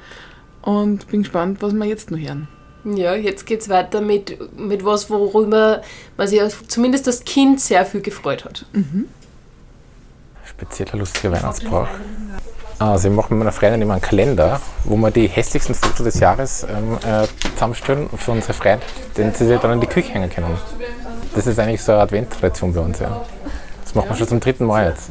Und 0.62 1.08
bin 1.08 1.24
gespannt, 1.24 1.62
was 1.62 1.74
wir 1.74 1.86
jetzt 1.86 2.12
noch 2.12 2.20
hören. 2.20 2.48
Ja, 2.86 3.16
jetzt 3.16 3.46
geht 3.46 3.62
es 3.62 3.70
weiter 3.70 4.02
mit, 4.02 4.38
mit 4.58 4.86
was, 4.86 5.10
worüber 5.10 5.82
man 6.18 6.28
sich 6.28 6.42
zumindest 6.68 7.08
das 7.08 7.24
Kind 7.24 7.60
sehr 7.60 7.86
viel 7.86 8.02
gefreut 8.02 8.46
hat. 8.46 8.66
Mhm. 8.72 9.08
Spezieller 10.46 10.98
lustiger 10.98 11.32
Weihnachtsbrauch. 11.34 11.88
Also 12.80 13.10
ich 13.10 13.14
mache 13.14 13.34
mit 13.34 13.40
meiner 13.40 13.52
Freundin 13.52 13.82
immer 13.82 13.96
einen 13.96 14.02
Kalender, 14.02 14.62
wo 14.86 14.96
wir 14.96 15.12
die 15.12 15.28
hässlichsten 15.28 15.76
Fotos 15.76 16.06
des 16.06 16.20
Jahres 16.22 16.64
ähm, 16.64 16.98
äh, 17.06 17.28
zusammenstellen 17.54 18.10
für 18.16 18.32
unsere 18.32 18.54
Freunde, 18.54 18.86
den 19.18 19.34
sie 19.34 19.58
dann 19.58 19.74
in 19.74 19.82
die 19.82 19.88
Küche 19.88 20.14
hängen 20.14 20.30
können. 20.30 20.58
Das 21.36 21.46
ist 21.46 21.60
eigentlich 21.60 21.84
so 21.84 21.92
eine 21.92 22.02
Adventtradition 22.02 22.74
bei 22.74 22.80
uns. 22.80 23.00
Ja. 23.00 23.26
Das 23.84 23.96
machen 23.96 24.10
wir 24.10 24.16
schon 24.16 24.28
zum 24.30 24.40
dritten 24.40 24.66
Mal 24.66 24.90
jetzt. 24.92 25.10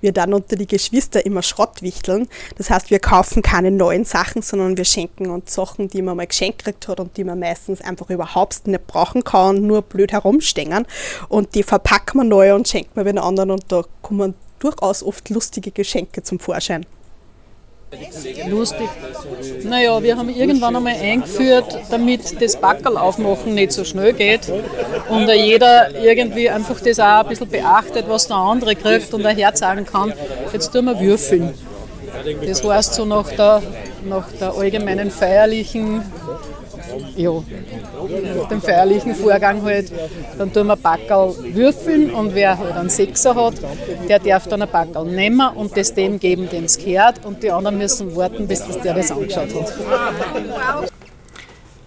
Wir 0.00 0.12
dann 0.12 0.34
unter 0.34 0.56
die 0.56 0.66
Geschwister 0.66 1.24
immer 1.24 1.42
Schrott 1.42 1.82
wichteln. 1.82 2.28
Das 2.56 2.70
heißt, 2.70 2.90
wir 2.90 2.98
kaufen 2.98 3.42
keine 3.42 3.70
neuen 3.70 4.04
Sachen, 4.04 4.42
sondern 4.42 4.76
wir 4.76 4.84
schenken 4.84 5.30
uns 5.30 5.54
Sachen, 5.54 5.88
die 5.88 6.02
man 6.02 6.16
mal 6.16 6.26
geschenkt 6.26 6.64
gekriegt 6.64 6.88
hat 6.88 7.00
und 7.00 7.16
die 7.16 7.24
man 7.24 7.38
meistens 7.38 7.80
einfach 7.80 8.10
überhaupt 8.10 8.66
nicht 8.66 8.86
brauchen 8.86 9.24
kann, 9.24 9.66
nur 9.66 9.82
blöd 9.82 10.12
herumstehen. 10.12 10.86
Und 11.28 11.54
die 11.54 11.62
verpacken 11.62 12.20
wir 12.20 12.24
neu 12.24 12.54
und 12.54 12.68
schenken 12.68 12.94
wir 12.94 13.04
den 13.04 13.18
anderen 13.18 13.50
und 13.50 13.64
da 13.68 13.84
kommen 14.02 14.34
durchaus 14.58 15.02
oft 15.02 15.28
lustige 15.30 15.70
Geschenke 15.70 16.22
zum 16.22 16.38
Vorschein. 16.38 16.86
Lustig. 18.48 18.88
Naja, 19.64 20.02
wir 20.02 20.16
haben 20.16 20.28
irgendwann 20.28 20.76
einmal 20.76 20.94
eingeführt, 20.94 21.78
damit 21.90 22.40
das 22.40 22.56
Backerl 22.56 22.96
aufmachen 22.96 23.54
nicht 23.54 23.72
so 23.72 23.84
schnell 23.84 24.12
geht 24.12 24.52
und 25.08 25.28
jeder 25.28 25.94
irgendwie 25.94 26.48
einfach 26.50 26.80
das 26.80 27.00
auch 27.00 27.20
ein 27.20 27.28
bisschen 27.28 27.48
beachtet, 27.48 28.06
was 28.08 28.26
der 28.28 28.36
andere 28.36 28.74
kriegt 28.76 29.12
und 29.14 29.24
ein 29.24 29.36
Herz 29.36 29.60
sagen 29.60 29.84
kann, 29.84 30.12
jetzt 30.52 30.72
tun 30.72 30.86
wir 30.86 30.98
würfeln. 30.98 31.54
Das 32.46 32.64
heißt 32.64 32.94
so 32.94 33.04
nach 33.04 33.30
der, 33.30 33.62
nach 34.04 34.30
der 34.40 34.54
allgemeinen 34.54 35.10
feierlichen 35.10 36.02
ja, 37.16 37.42
dem 38.50 38.60
feierlichen 38.60 39.14
Vorgang 39.14 39.62
halt, 39.62 39.92
dann 40.38 40.52
tun 40.52 40.66
wir 40.66 40.76
Backerl 40.76 41.34
würfeln 41.52 42.10
und 42.10 42.34
wer 42.34 42.58
halt 42.58 42.76
einen 42.76 42.90
Sechser 42.90 43.34
hat, 43.34 43.54
der 44.08 44.18
darf 44.18 44.46
dann 44.46 44.62
ein 44.62 44.70
Backerl 44.70 45.06
nehmen 45.06 45.48
und 45.54 45.76
das 45.76 45.94
dem 45.94 46.18
geben, 46.18 46.48
dem 46.50 46.64
es 46.64 46.78
gehört 46.78 47.24
und 47.24 47.42
die 47.42 47.50
anderen 47.50 47.78
müssen 47.78 48.14
warten, 48.16 48.46
bis 48.46 48.66
das 48.66 48.80
der 48.80 48.94
das 48.94 49.10
angeschaut 49.10 49.54
hat. 49.54 49.72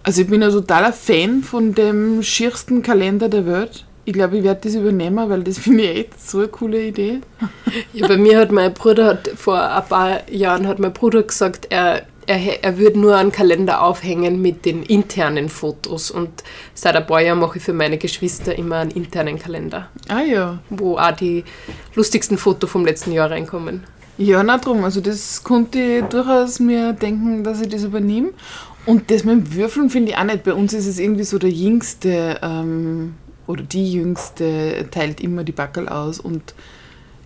Also 0.04 0.22
ich 0.22 0.30
bin 0.30 0.42
ein 0.42 0.52
totaler 0.52 0.94
Fan 0.94 1.44
von 1.44 1.76
dem 1.76 2.24
schiersten 2.24 2.82
Kalender 2.82 3.28
der 3.28 3.46
Welt. 3.46 3.84
Ich 4.06 4.14
glaube, 4.14 4.38
ich 4.38 4.44
werde 4.46 4.62
das 4.64 4.76
übernehmen, 4.76 5.30
weil 5.30 5.44
das 5.44 5.58
finde 5.58 5.84
ich 5.84 6.00
echt 6.00 6.30
so 6.30 6.38
eine 6.38 6.48
coole 6.48 6.82
Idee. 6.82 7.20
Ja, 7.92 8.08
bei 8.08 8.16
mir 8.16 8.40
hat 8.40 8.50
mein 8.54 8.74
Bruder, 8.74 9.06
hat, 9.08 9.28
vor 9.36 9.62
ein 9.62 9.86
paar 9.86 10.30
Jahren 10.32 10.66
hat 10.66 10.80
mein 10.80 10.94
Bruder 10.94 11.24
gesagt, 11.24 11.68
er 11.72 12.04
er, 12.28 12.64
er 12.64 12.78
würde 12.78 13.00
nur 13.00 13.16
einen 13.16 13.32
Kalender 13.32 13.82
aufhängen 13.82 14.42
mit 14.42 14.66
den 14.66 14.84
internen 14.84 15.50
Fotos. 15.50 16.12
Und 16.12 16.30
seit 16.74 16.96
ein 16.96 17.08
paar 17.08 17.22
Jahren 17.22 17.40
mache 17.40 17.58
ich 17.58 17.64
für 17.64 17.74
meine 17.74 17.98
Geschwister 17.98 18.58
immer 18.58 18.78
einen 18.78 18.92
internen 18.92 19.40
Kalender. 19.40 19.90
Ah 20.10 20.22
ja. 20.22 20.60
Wo 20.70 20.98
auch 20.98 21.12
die 21.12 21.44
lustigsten 21.96 22.38
Fotos 22.38 22.70
vom 22.70 22.86
letzten 22.86 23.14
Jahr 23.14 23.32
reinkommen. 23.32 23.84
Ja, 24.18 24.44
na 24.44 24.58
drum. 24.58 24.84
Also 24.84 25.00
das 25.00 25.44
konnte 25.44 25.80
ich 25.80 26.04
durchaus 26.06 26.60
mir 26.60 26.94
denken, 26.94 27.44
dass 27.44 27.62
ich 27.62 27.70
das 27.70 27.84
übernehme. 27.84 28.30
Und 28.86 29.10
das 29.10 29.24
mit 29.24 29.36
dem 29.36 29.54
Würfeln 29.54 29.90
finde 29.90 30.12
ich 30.12 30.18
auch 30.18 30.24
nicht. 30.24 30.44
Bei 30.44 30.54
uns 30.54 30.74
ist 30.74 30.88
es 30.88 31.00
irgendwie 31.00 31.24
so 31.24 31.38
der 31.38 31.50
Jüngste 31.50 32.40
ähm, 32.42 33.16
oder 33.46 33.64
die 33.64 33.94
Jüngste 33.94 34.88
teilt 34.92 35.22
immer 35.22 35.44
die 35.44 35.52
Backel 35.52 35.88
aus 35.88 36.20
und 36.20 36.54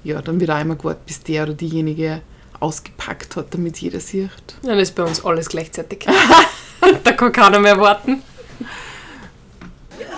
ja, 0.04 0.22
dann 0.22 0.40
wird 0.40 0.50
auch 0.50 0.60
immer 0.60 0.76
gewartet, 0.76 1.06
bis 1.06 1.22
der 1.22 1.44
oder 1.44 1.54
diejenige 1.54 2.22
ausgepackt 2.62 3.36
hat, 3.36 3.54
damit 3.54 3.80
jeder 3.80 4.00
sieht. 4.00 4.30
Dann 4.64 4.80
ist 4.80 4.96
bei 4.96 5.04
uns 5.04 5.24
alles 5.26 5.50
gleichzeitig. 5.50 6.06
da 7.04 7.12
kann 7.12 7.32
keiner 7.32 7.60
mehr 7.60 7.80
warten. 7.80 8.24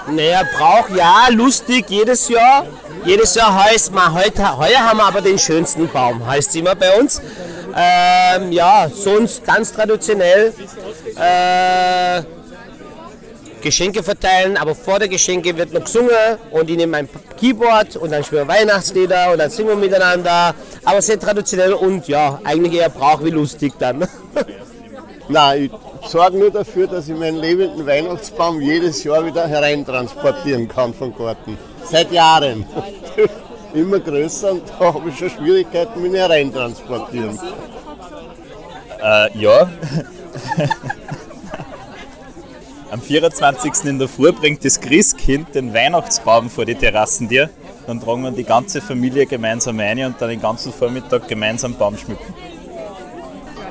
Naja, 0.09 0.43
Brauch 0.57 0.89
ja, 0.89 1.27
lustig 1.29 1.85
jedes 1.89 2.27
Jahr. 2.27 2.65
Jedes 3.05 3.35
Jahr 3.35 3.63
heißt 3.63 3.93
man, 3.93 4.13
heute, 4.13 4.57
heuer 4.57 4.79
haben 4.79 4.97
wir 4.97 5.05
aber 5.05 5.21
den 5.21 5.39
schönsten 5.39 5.87
Baum, 5.87 6.25
heißt 6.25 6.55
immer 6.55 6.75
bei 6.75 6.99
uns. 6.99 7.21
Ähm, 7.75 8.51
ja, 8.51 8.89
sonst 8.93 9.45
ganz 9.45 9.71
traditionell 9.71 10.53
äh, 11.15 12.23
Geschenke 13.63 14.03
verteilen, 14.03 14.57
aber 14.57 14.75
vor 14.75 14.99
der 14.99 15.07
Geschenke 15.07 15.57
wird 15.57 15.73
noch 15.73 15.85
gesungen 15.85 16.37
und 16.51 16.69
ich 16.69 16.77
nehme 16.77 16.91
mein 16.91 17.09
Keyboard 17.39 17.95
und 17.95 18.11
dann 18.11 18.23
spielen 18.23 18.47
wir 18.47 18.53
Weihnachtslieder 18.53 19.31
und 19.31 19.39
dann 19.39 19.49
singen 19.49 19.69
wir 19.69 19.75
miteinander. 19.75 20.53
Aber 20.83 21.01
sehr 21.01 21.19
traditionell 21.19 21.73
und 21.73 22.07
ja, 22.07 22.39
eigentlich 22.43 22.73
eher 22.73 22.89
Brauch 22.89 23.23
wie 23.23 23.31
lustig 23.31 23.73
dann. 23.79 24.07
Nein, 25.29 25.71
ich 26.03 26.09
sorge 26.09 26.37
nur 26.37 26.51
dafür, 26.51 26.87
dass 26.87 27.07
ich 27.07 27.15
meinen 27.15 27.37
lebenden 27.37 27.85
Weihnachtsbaum 27.87 28.61
jedes 28.61 29.03
Jahr 29.03 29.25
wieder 29.25 29.47
hereintransportieren 29.47 30.67
kann 30.67 30.93
vom 30.93 31.15
Garten. 31.15 31.57
Seit 31.85 32.11
Jahren. 32.11 32.65
Immer 33.73 33.99
größer 33.99 34.51
und 34.51 34.63
da 34.69 34.93
habe 34.93 35.09
ich 35.09 35.17
schon 35.17 35.29
Schwierigkeiten 35.31 36.01
mit 36.01 36.13
hereintransportieren. 36.13 37.39
Äh, 39.01 39.37
ja. 39.39 39.71
Am 42.93 43.01
24. 43.01 43.85
in 43.85 43.97
der 43.97 44.07
Früh 44.07 44.31
bringt 44.31 44.63
das 44.63 44.79
Christkind 44.79 45.55
den 45.55 45.73
Weihnachtsbaum 45.73 46.47
vor 46.47 46.63
die 46.63 46.75
Terrassentür. 46.75 47.49
Dann 47.87 47.99
tragen 47.99 48.21
wir 48.21 48.29
die 48.29 48.43
ganze 48.43 48.81
Familie 48.81 49.25
gemeinsam 49.25 49.79
ein 49.79 50.05
und 50.05 50.21
dann 50.21 50.29
den 50.29 50.39
ganzen 50.39 50.71
Vormittag 50.71 51.27
gemeinsam 51.27 51.73
Baum 51.73 51.97
schmücken. 51.97 52.35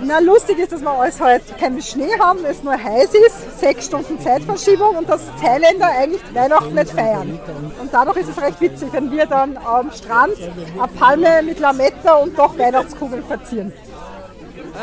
Na, 0.02 0.18
lustig 0.18 0.58
ist, 0.58 0.72
dass 0.72 0.80
wir 0.80 0.90
alles 0.90 1.20
halt 1.20 1.56
keinen 1.56 1.80
Schnee 1.80 2.18
haben, 2.18 2.44
es 2.44 2.64
nur 2.64 2.72
heiß 2.72 3.10
ist, 3.14 3.60
sechs 3.60 3.86
Stunden 3.86 4.18
Zeitverschiebung 4.18 4.96
und 4.96 5.08
dass 5.08 5.20
Thailänder 5.40 5.86
eigentlich 5.86 6.22
Weihnachten 6.34 6.74
nicht 6.74 6.90
feiern. 6.90 7.38
Und 7.80 7.94
dadurch 7.94 8.16
ist 8.16 8.30
es 8.30 8.42
recht 8.42 8.60
witzig, 8.60 8.88
wenn 8.90 9.12
wir 9.12 9.26
dann 9.26 9.56
am 9.56 9.92
Strand 9.92 10.34
eine 10.76 10.88
Palme 10.98 11.44
mit 11.44 11.60
Lametta 11.60 12.14
und 12.14 12.36
doch 12.36 12.58
Weihnachtskugeln 12.58 13.22
verzieren. 13.22 13.72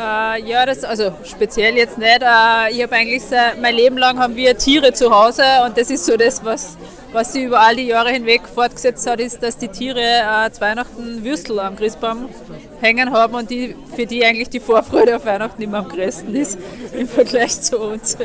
Äh, 0.00 0.48
ja, 0.48 0.64
das, 0.64 0.82
also 0.82 1.12
speziell 1.24 1.76
jetzt 1.76 1.98
nicht. 1.98 2.22
Äh, 2.22 2.72
ich 2.72 2.82
habe 2.82 2.92
eigentlich 2.92 3.22
so, 3.22 3.36
mein 3.60 3.74
Leben 3.74 3.98
lang 3.98 4.18
haben 4.18 4.34
wir 4.34 4.56
Tiere 4.56 4.94
zu 4.94 5.10
Hause 5.10 5.42
und 5.66 5.76
das 5.76 5.90
ist 5.90 6.06
so 6.06 6.16
das, 6.16 6.42
was, 6.42 6.78
was 7.12 7.34
sie 7.34 7.44
über 7.44 7.60
all 7.60 7.76
die 7.76 7.86
Jahre 7.86 8.10
hinweg 8.10 8.42
fortgesetzt 8.52 9.06
hat, 9.06 9.20
ist, 9.20 9.42
dass 9.42 9.58
die 9.58 9.68
Tiere 9.68 10.00
äh, 10.00 10.50
zu 10.50 10.62
Weihnachten 10.62 11.22
Würstel 11.22 11.58
am 11.60 11.76
Christbaum 11.76 12.30
hängen 12.80 13.10
haben 13.12 13.34
und 13.34 13.50
die, 13.50 13.76
für 13.94 14.06
die 14.06 14.24
eigentlich 14.24 14.48
die 14.48 14.60
Vorfreude 14.60 15.16
auf 15.16 15.26
Weihnachten 15.26 15.60
immer 15.60 15.78
am 15.78 15.88
größten 15.88 16.34
ist 16.34 16.58
im 16.98 17.06
Vergleich 17.06 17.60
zu 17.60 17.78
uns. 17.78 18.16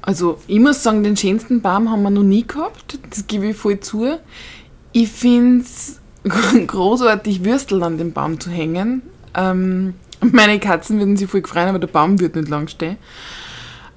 Also 0.00 0.38
ich 0.46 0.60
muss 0.60 0.82
sagen, 0.82 1.02
den 1.02 1.18
schönsten 1.18 1.60
Baum 1.60 1.90
haben 1.90 2.02
wir 2.02 2.10
noch 2.10 2.22
nie 2.22 2.46
gehabt, 2.46 2.98
das 3.10 3.26
gebe 3.26 3.48
ich 3.48 3.56
voll 3.56 3.80
zu. 3.80 4.16
Ich 4.92 5.10
finde 5.10 5.64
es 5.64 6.00
großartig, 6.66 7.44
Würstel 7.44 7.82
an 7.82 7.98
den 7.98 8.14
Baum 8.14 8.40
zu 8.40 8.48
hängen. 8.48 9.02
Ähm, 9.36 9.94
meine 10.20 10.58
Katzen 10.58 10.98
würden 10.98 11.16
sich 11.16 11.30
voll 11.30 11.42
freuen, 11.44 11.68
aber 11.68 11.78
der 11.78 11.86
Baum 11.88 12.18
wird 12.18 12.36
nicht 12.36 12.48
lang 12.48 12.68
stehen. 12.68 12.96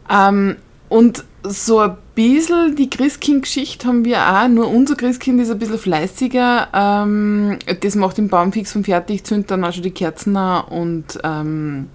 Ähm, 0.09 0.57
und 0.89 1.23
so 1.43 1.79
ein 1.79 1.97
bisschen 2.15 2.75
die 2.75 2.89
Christkind-Geschichte 2.89 3.87
haben 3.87 4.03
wir 4.03 4.19
auch, 4.19 4.47
nur 4.47 4.69
unser 4.69 4.95
Christkind 4.95 5.39
ist 5.39 5.51
ein 5.51 5.59
bisschen 5.59 5.77
fleißiger. 5.77 6.67
Ähm, 6.73 7.59
das 7.81 7.95
macht 7.95 8.17
den 8.17 8.27
Baum 8.27 8.51
fix 8.51 8.75
und 8.75 8.85
fertig, 8.85 9.23
zündet 9.23 9.51
dann 9.51 9.63
auch 9.63 9.71
schon 9.71 9.83
die 9.83 9.91
Kerzen 9.91 10.35
an 10.35 10.65
und 10.65 11.19
ähm, 11.23 11.89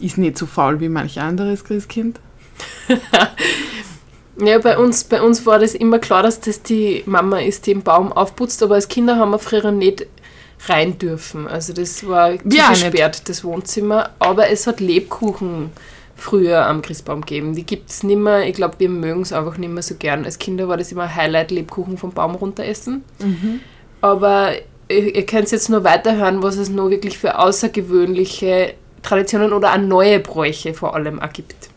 ist 0.00 0.18
nicht 0.18 0.38
so 0.38 0.46
faul 0.46 0.80
wie 0.80 0.88
manch 0.88 1.20
anderes 1.20 1.64
Christkind. 1.64 2.20
Ja, 4.40 4.58
bei 4.58 4.78
uns, 4.78 5.04
bei 5.04 5.20
uns 5.20 5.44
war 5.44 5.58
das 5.58 5.74
immer 5.74 5.98
klar, 5.98 6.22
dass 6.22 6.40
das 6.40 6.62
die 6.62 7.02
Mama 7.04 7.38
ist, 7.38 7.66
die 7.66 7.74
den 7.74 7.82
Baum 7.82 8.12
aufputzt, 8.12 8.62
aber 8.62 8.76
als 8.76 8.88
Kinder 8.88 9.16
haben 9.16 9.30
wir 9.30 9.38
früher 9.38 9.70
nicht 9.72 10.06
rein 10.66 10.98
dürfen. 10.98 11.46
Also 11.48 11.72
das 11.72 12.06
war 12.06 12.36
gesperrt, 12.36 13.28
das 13.28 13.44
Wohnzimmer. 13.44 14.10
Aber 14.18 14.50
es 14.50 14.66
hat 14.66 14.80
Lebkuchen 14.80 15.70
früher 16.16 16.66
am 16.66 16.82
Christbaum 16.82 17.22
gegeben. 17.22 17.54
Die 17.54 17.64
gibt 17.64 17.90
es 17.90 18.02
nicht 18.02 18.18
mehr. 18.18 18.46
Ich 18.46 18.54
glaube, 18.54 18.74
wir 18.78 18.88
mögen 18.88 19.22
es 19.22 19.32
einfach 19.32 19.56
nicht 19.58 19.72
mehr 19.72 19.82
so 19.82 19.96
gern. 19.96 20.24
Als 20.24 20.38
Kinder 20.38 20.68
war 20.68 20.76
das 20.76 20.92
immer 20.92 21.04
ein 21.04 21.14
Highlight, 21.14 21.50
Lebkuchen 21.50 21.98
vom 21.98 22.12
Baum 22.12 22.34
runter 22.34 22.64
essen. 22.64 23.04
Mhm. 23.18 23.60
Aber 24.00 24.52
ihr, 24.88 25.14
ihr 25.14 25.26
könnt 25.26 25.50
jetzt 25.50 25.68
nur 25.68 25.84
weiterhören, 25.84 26.42
was 26.42 26.56
es 26.56 26.68
noch 26.68 26.90
wirklich 26.90 27.18
für 27.18 27.38
außergewöhnliche 27.38 28.74
Traditionen 29.02 29.52
oder 29.52 29.72
auch 29.72 29.78
neue 29.78 30.20
Bräuche 30.20 30.74
vor 30.74 30.94
allem 30.94 31.20
auch 31.20 31.32
gibt. 31.32 31.70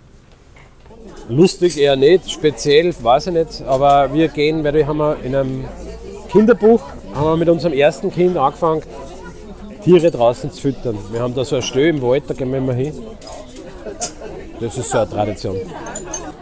Lustig 1.28 1.80
eher 1.80 1.96
nicht, 1.96 2.30
speziell 2.30 2.94
weiß 3.02 3.28
ich 3.28 3.34
nicht, 3.34 3.64
aber 3.66 4.14
wir 4.14 4.28
gehen, 4.28 4.64
weil 4.64 4.76
wir 4.76 4.86
haben 4.86 4.98
wir 4.98 5.18
in 5.24 5.36
einem 5.36 5.66
Kinderbuch 6.32 6.84
haben 7.16 7.26
wir 7.26 7.38
mit 7.38 7.50
unserem 7.50 7.74
ersten 7.74 8.12
Kind 8.12 8.38
angefangen, 8.38 8.84
Tiere 9.84 10.12
draußen 10.12 10.52
zu 10.52 10.62
füttern. 10.62 10.98
Wir 11.12 11.22
haben 11.22 11.34
da 11.34 11.46
so 11.46 11.56
ein 11.56 11.62
Stö 11.62 11.90
im 11.90 12.02
Wald, 12.02 12.24
da 12.28 12.34
gehen 12.34 12.52
wir 12.52 12.58
immer 12.58 12.74
hin. 12.74 12.94
Das 14.60 14.78
ist 14.78 14.90
so 14.90 14.98
eine 14.98 15.10
Tradition. 15.10 15.58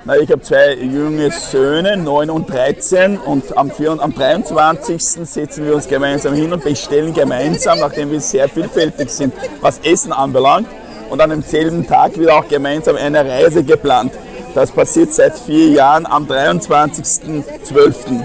Na, 0.06 0.18
ich 0.18 0.30
habe 0.32 0.42
zwei 0.42 0.76
junge 0.76 1.32
Söhne, 1.32 1.96
9 1.98 2.30
und 2.30 2.50
13, 2.50 3.18
und 3.18 3.58
am, 3.58 3.72
4, 3.72 4.02
am 4.02 4.14
23. 4.14 5.02
setzen 5.02 5.66
wir 5.66 5.76
uns 5.76 5.88
gemeinsam 5.88 6.34
hin 6.34 6.52
und 6.52 6.64
bestellen 6.64 7.14
gemeinsam, 7.14 7.80
nachdem 7.80 8.12
wir 8.12 8.20
sehr 8.20 8.50
vielfältig 8.50 9.10
sind, 9.10 9.34
was 9.62 9.80
Essen 9.80 10.12
anbelangt, 10.12 10.68
und 11.10 11.22
an 11.22 11.30
demselben 11.30 11.86
Tag 11.88 12.18
wird 12.18 12.32
auch 12.32 12.48
gemeinsam 12.48 12.96
eine 12.96 13.24
Reise 13.26 13.64
geplant. 13.64 14.14
Das 14.56 14.72
passiert 14.72 15.14
seit 15.14 15.38
vier 15.38 15.70
Jahren 15.70 16.06
am 16.06 16.26
23.12. 16.26 18.24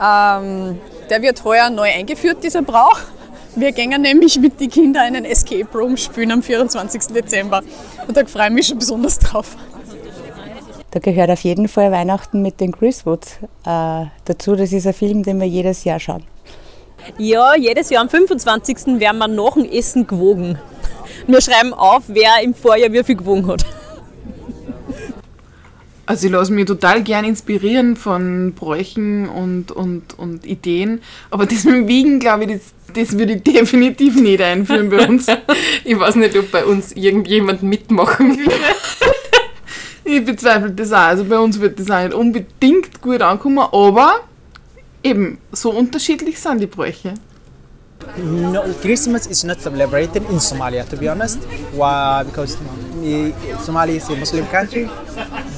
Ähm, 0.00 0.78
der 1.10 1.22
wird 1.22 1.44
heuer 1.44 1.70
neu 1.70 1.88
eingeführt, 1.90 2.42
dieser 2.42 2.62
Brauch. 2.62 2.98
Wir 3.56 3.72
gehen 3.72 4.00
nämlich 4.00 4.38
mit 4.38 4.60
den 4.60 4.70
Kindern 4.70 5.06
einen 5.06 5.24
Escape 5.24 5.66
Room 5.74 5.96
spielen 5.96 6.30
am 6.30 6.42
24. 6.42 7.08
Dezember. 7.08 7.62
Und 8.06 8.16
da 8.16 8.24
freue 8.24 8.48
ich 8.48 8.52
mich 8.52 8.66
schon 8.68 8.78
besonders 8.78 9.18
drauf. 9.18 9.56
Da 10.90 11.00
gehört 11.00 11.30
auf 11.30 11.40
jeden 11.42 11.68
Fall 11.68 11.92
Weihnachten 11.92 12.40
mit 12.40 12.60
den 12.60 12.72
Griswood 12.72 13.26
äh, 13.66 14.06
dazu. 14.24 14.54
Das 14.56 14.72
ist 14.72 14.86
ein 14.86 14.94
Film, 14.94 15.22
den 15.22 15.40
wir 15.40 15.46
jedes 15.46 15.84
Jahr 15.84 16.00
schauen. 16.00 16.24
Ja, 17.18 17.54
jedes 17.56 17.90
Jahr 17.90 18.02
am 18.02 18.08
25. 18.08 19.00
werden 19.00 19.18
wir 19.18 19.28
nach 19.28 19.54
dem 19.54 19.64
Essen 19.64 20.06
gewogen. 20.06 20.58
Wir 21.26 21.40
schreiben 21.40 21.74
auf, 21.74 22.04
wer 22.08 22.42
im 22.42 22.54
Vorjahr 22.54 22.92
wie 22.92 23.02
viel 23.02 23.16
gewogen 23.16 23.46
hat. 23.48 23.64
Also 26.08 26.26
ich 26.26 26.32
lasse 26.32 26.54
mich 26.54 26.64
total 26.64 27.02
gern 27.02 27.26
inspirieren 27.26 27.94
von 27.94 28.54
Bräuchen 28.54 29.28
und, 29.28 29.70
und, 29.70 30.18
und 30.18 30.46
Ideen, 30.46 31.02
aber 31.30 31.44
das 31.44 31.64
mit 31.64 31.74
dem 31.74 31.88
Wiegen, 31.88 32.18
glaube 32.18 32.44
ich, 32.44 32.52
das, 32.52 32.72
das 32.94 33.18
würde 33.18 33.34
ich 33.34 33.42
definitiv 33.42 34.16
nicht 34.16 34.40
einführen 34.40 34.88
bei 34.88 35.06
uns. 35.06 35.26
ich 35.84 36.00
weiß 36.00 36.14
nicht, 36.14 36.34
ob 36.38 36.50
bei 36.50 36.64
uns 36.64 36.92
irgendjemand 36.92 37.62
mitmachen 37.62 38.38
will. 38.38 38.48
ich 40.04 40.24
bezweifle 40.24 40.70
das 40.70 40.94
auch. 40.94 40.96
Also 40.96 41.26
bei 41.26 41.38
uns 41.38 41.60
wird 41.60 41.78
das 41.78 41.90
auch 41.90 42.02
nicht 42.02 42.14
unbedingt 42.14 43.02
gut 43.02 43.20
ankommen, 43.20 43.58
aber 43.58 44.20
eben, 45.02 45.36
so 45.52 45.68
unterschiedlich 45.72 46.40
sind 46.40 46.62
die 46.62 46.66
Bräuche. 46.66 47.12
No, 48.16 48.62
Christmas 48.80 49.26
is 49.26 49.44
not 49.44 49.60
celebrated 49.60 50.22
in 50.24 50.38
Somalia, 50.38 50.88
to 50.88 50.96
be 50.96 51.08
honest, 51.08 51.38
Why? 51.72 52.22
because 52.22 52.56
Somalia 53.66 53.96
is 53.96 54.08
a 54.08 54.16
Muslim 54.16 54.46
country. 54.46 54.88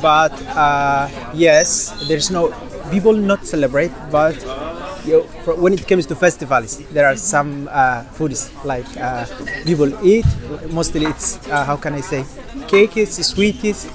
But 0.00 0.32
uh, 0.56 1.08
yes, 1.34 1.92
there's 2.08 2.30
no 2.30 2.52
people 2.90 3.12
not 3.12 3.46
celebrate, 3.46 3.92
but 4.10 4.36
you 5.04 5.20
when 5.56 5.72
it 5.74 5.86
comes 5.86 6.06
to 6.06 6.16
festivals, 6.16 6.78
there 6.92 7.06
are 7.06 7.16
some 7.16 7.68
uh, 7.70 8.02
foods 8.16 8.50
like 8.64 8.88
uh, 8.96 9.26
people 9.64 9.92
eat. 10.04 10.24
Mostly, 10.70 11.06
it's 11.06 11.36
uh, 11.48 11.64
how 11.64 11.76
can 11.76 11.94
I 11.94 12.00
say, 12.00 12.24
cakes, 12.68 13.16
sweeties, 13.26 13.88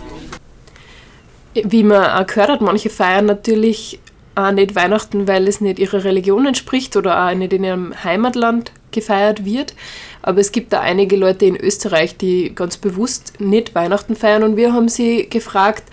Wie 1.55 1.84
man 1.84 2.25
gehört 2.27 2.49
hat, 2.49 2.62
manche 2.62 2.89
feiern 2.89 3.25
natürlich 3.27 3.99
auch 4.36 4.52
nicht 4.52 4.76
Weihnachten, 4.76 5.28
weil 5.28 5.48
es 5.48 5.62
nicht 5.62 5.80
ihrer 5.80 6.04
Religion 6.04 6.45
entspricht 6.45 6.95
oder 6.98 7.26
auch 7.26 7.34
nicht 7.34 7.54
in 7.54 7.63
ihrem 7.63 8.04
Heimatland 8.04 8.71
gefeiert 8.91 9.45
wird. 9.45 9.74
Aber 10.21 10.39
es 10.41 10.52
gibt 10.52 10.74
da 10.74 10.82
einige 10.82 11.15
Leute 11.15 11.45
in 11.45 11.56
Österreich, 11.56 12.17
die 12.17 12.54
ganz 12.54 12.78
bewusst 12.78 13.34
nicht 13.39 13.76
Weihnachten 13.76 14.15
feiern 14.15 14.43
und 14.43 14.58
wir 14.58 14.74
haben 14.74 14.89
sie 14.89 15.30
gefragt, 15.30 15.84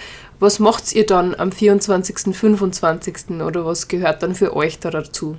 was 0.40 0.58
macht 0.58 0.92
ihr 0.92 1.06
dann 1.06 1.36
am 1.36 1.52
24., 1.52 2.36
25. 2.36 3.40
oder 3.46 3.64
was 3.64 3.86
gehört 3.86 4.22
dann 4.24 4.34
für 4.34 4.56
euch 4.56 4.80
da 4.80 4.90
dazu? 4.90 5.36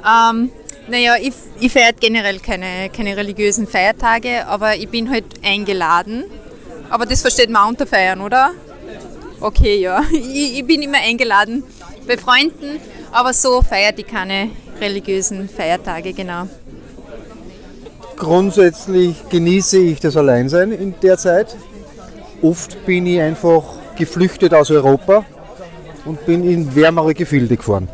Ähm, 0.00 0.50
naja, 0.88 1.16
ich, 1.20 1.34
ich 1.60 1.70
feiere 1.70 1.92
generell 1.92 2.38
keine, 2.38 2.88
keine 2.88 3.16
religiösen 3.16 3.66
Feiertage, 3.66 4.46
aber 4.46 4.76
ich 4.76 4.88
bin 4.88 5.10
halt 5.10 5.26
eingeladen. 5.44 6.24
Aber 6.88 7.04
das 7.04 7.20
versteht 7.20 7.50
man 7.50 7.68
unter 7.68 7.86
Feiern, 7.86 8.20
oder? 8.22 8.52
Okay, 9.40 9.76
ja. 9.80 10.04
Ich, 10.12 10.58
ich 10.58 10.66
bin 10.66 10.82
immer 10.82 10.98
eingeladen 10.98 11.62
bei 12.06 12.16
Freunden, 12.16 12.80
aber 13.10 13.32
so 13.32 13.62
feiert 13.62 13.98
ich 13.98 14.06
keine 14.06 14.50
religiösen 14.80 15.48
Feiertage, 15.48 16.12
genau. 16.12 16.46
Grundsätzlich 18.16 19.16
genieße 19.30 19.78
ich 19.78 20.00
das 20.00 20.16
Alleinsein 20.16 20.72
in 20.72 20.94
der 21.00 21.16
Zeit. 21.16 21.56
Oft 22.42 22.84
bin 22.84 23.06
ich 23.06 23.20
einfach 23.20 23.64
geflüchtet 23.96 24.52
aus 24.52 24.70
Europa 24.70 25.24
und 26.04 26.24
bin 26.26 26.48
in 26.48 26.74
wärmere 26.74 27.14
Gefilde 27.14 27.56
gefahren. 27.56 27.88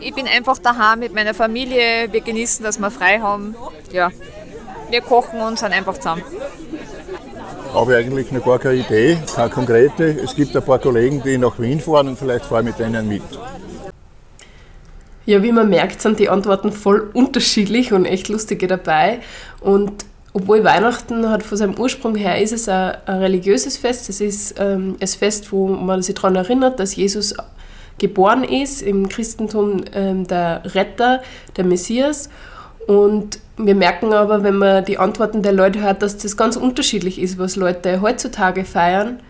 Ich 0.00 0.14
bin 0.14 0.26
einfach 0.26 0.58
daheim 0.58 1.00
mit 1.00 1.14
meiner 1.14 1.34
Familie. 1.34 2.12
Wir 2.12 2.20
genießen, 2.20 2.64
dass 2.64 2.78
wir 2.78 2.90
frei 2.90 3.20
haben. 3.20 3.56
Ja, 3.92 4.10
wir 4.90 5.00
kochen 5.00 5.40
und 5.40 5.58
sind 5.58 5.72
einfach 5.72 5.96
zusammen. 5.98 6.22
Habe 7.76 7.92
ich 7.92 7.98
eigentlich 7.98 8.32
noch 8.32 8.42
gar 8.42 8.58
keine 8.58 8.76
Idee, 8.76 9.18
keine 9.34 9.50
konkrete. 9.50 10.04
Es 10.04 10.34
gibt 10.34 10.56
ein 10.56 10.62
paar 10.62 10.78
Kollegen, 10.78 11.22
die 11.22 11.36
nach 11.36 11.58
Wien 11.58 11.78
fahren 11.78 12.08
und 12.08 12.18
vielleicht 12.18 12.46
fahre 12.46 12.62
ich 12.62 12.68
mit 12.68 12.78
denen 12.78 13.06
mit. 13.06 13.22
Ja, 15.26 15.42
wie 15.42 15.52
man 15.52 15.68
merkt, 15.68 16.00
sind 16.00 16.18
die 16.18 16.30
Antworten 16.30 16.72
voll 16.72 17.10
unterschiedlich 17.12 17.92
und 17.92 18.06
echt 18.06 18.28
lustige 18.28 18.66
dabei. 18.66 19.20
Und 19.60 20.06
obwohl 20.32 20.64
Weihnachten 20.64 21.28
hat 21.28 21.42
von 21.42 21.58
seinem 21.58 21.78
Ursprung 21.78 22.14
her 22.14 22.40
ist 22.40 22.54
es 22.54 22.66
ein, 22.66 22.96
ein 23.04 23.18
religiöses 23.18 23.76
Fest. 23.76 24.08
Es 24.08 24.22
ist 24.22 24.54
ähm, 24.58 24.96
ein 24.98 25.06
Fest, 25.06 25.52
wo 25.52 25.68
man 25.68 26.00
sich 26.00 26.14
daran 26.14 26.34
erinnert, 26.34 26.80
dass 26.80 26.96
Jesus 26.96 27.34
geboren 27.98 28.42
ist, 28.42 28.80
im 28.80 29.06
Christentum 29.10 29.84
ähm, 29.92 30.26
der 30.26 30.62
Retter, 30.74 31.22
der 31.58 31.64
Messias. 31.64 32.30
Und 32.86 33.38
wir 33.58 33.74
merken 33.74 34.12
aber, 34.12 34.42
wenn 34.42 34.56
man 34.56 34.84
die 34.84 34.98
Antworten 34.98 35.42
der 35.42 35.52
Leute 35.52 35.80
hört, 35.80 36.02
dass 36.02 36.18
das 36.18 36.36
ganz 36.36 36.56
unterschiedlich 36.56 37.20
ist, 37.20 37.38
was 37.38 37.56
Leute 37.56 38.00
heutzutage 38.00 38.64
feiern. 38.64 39.20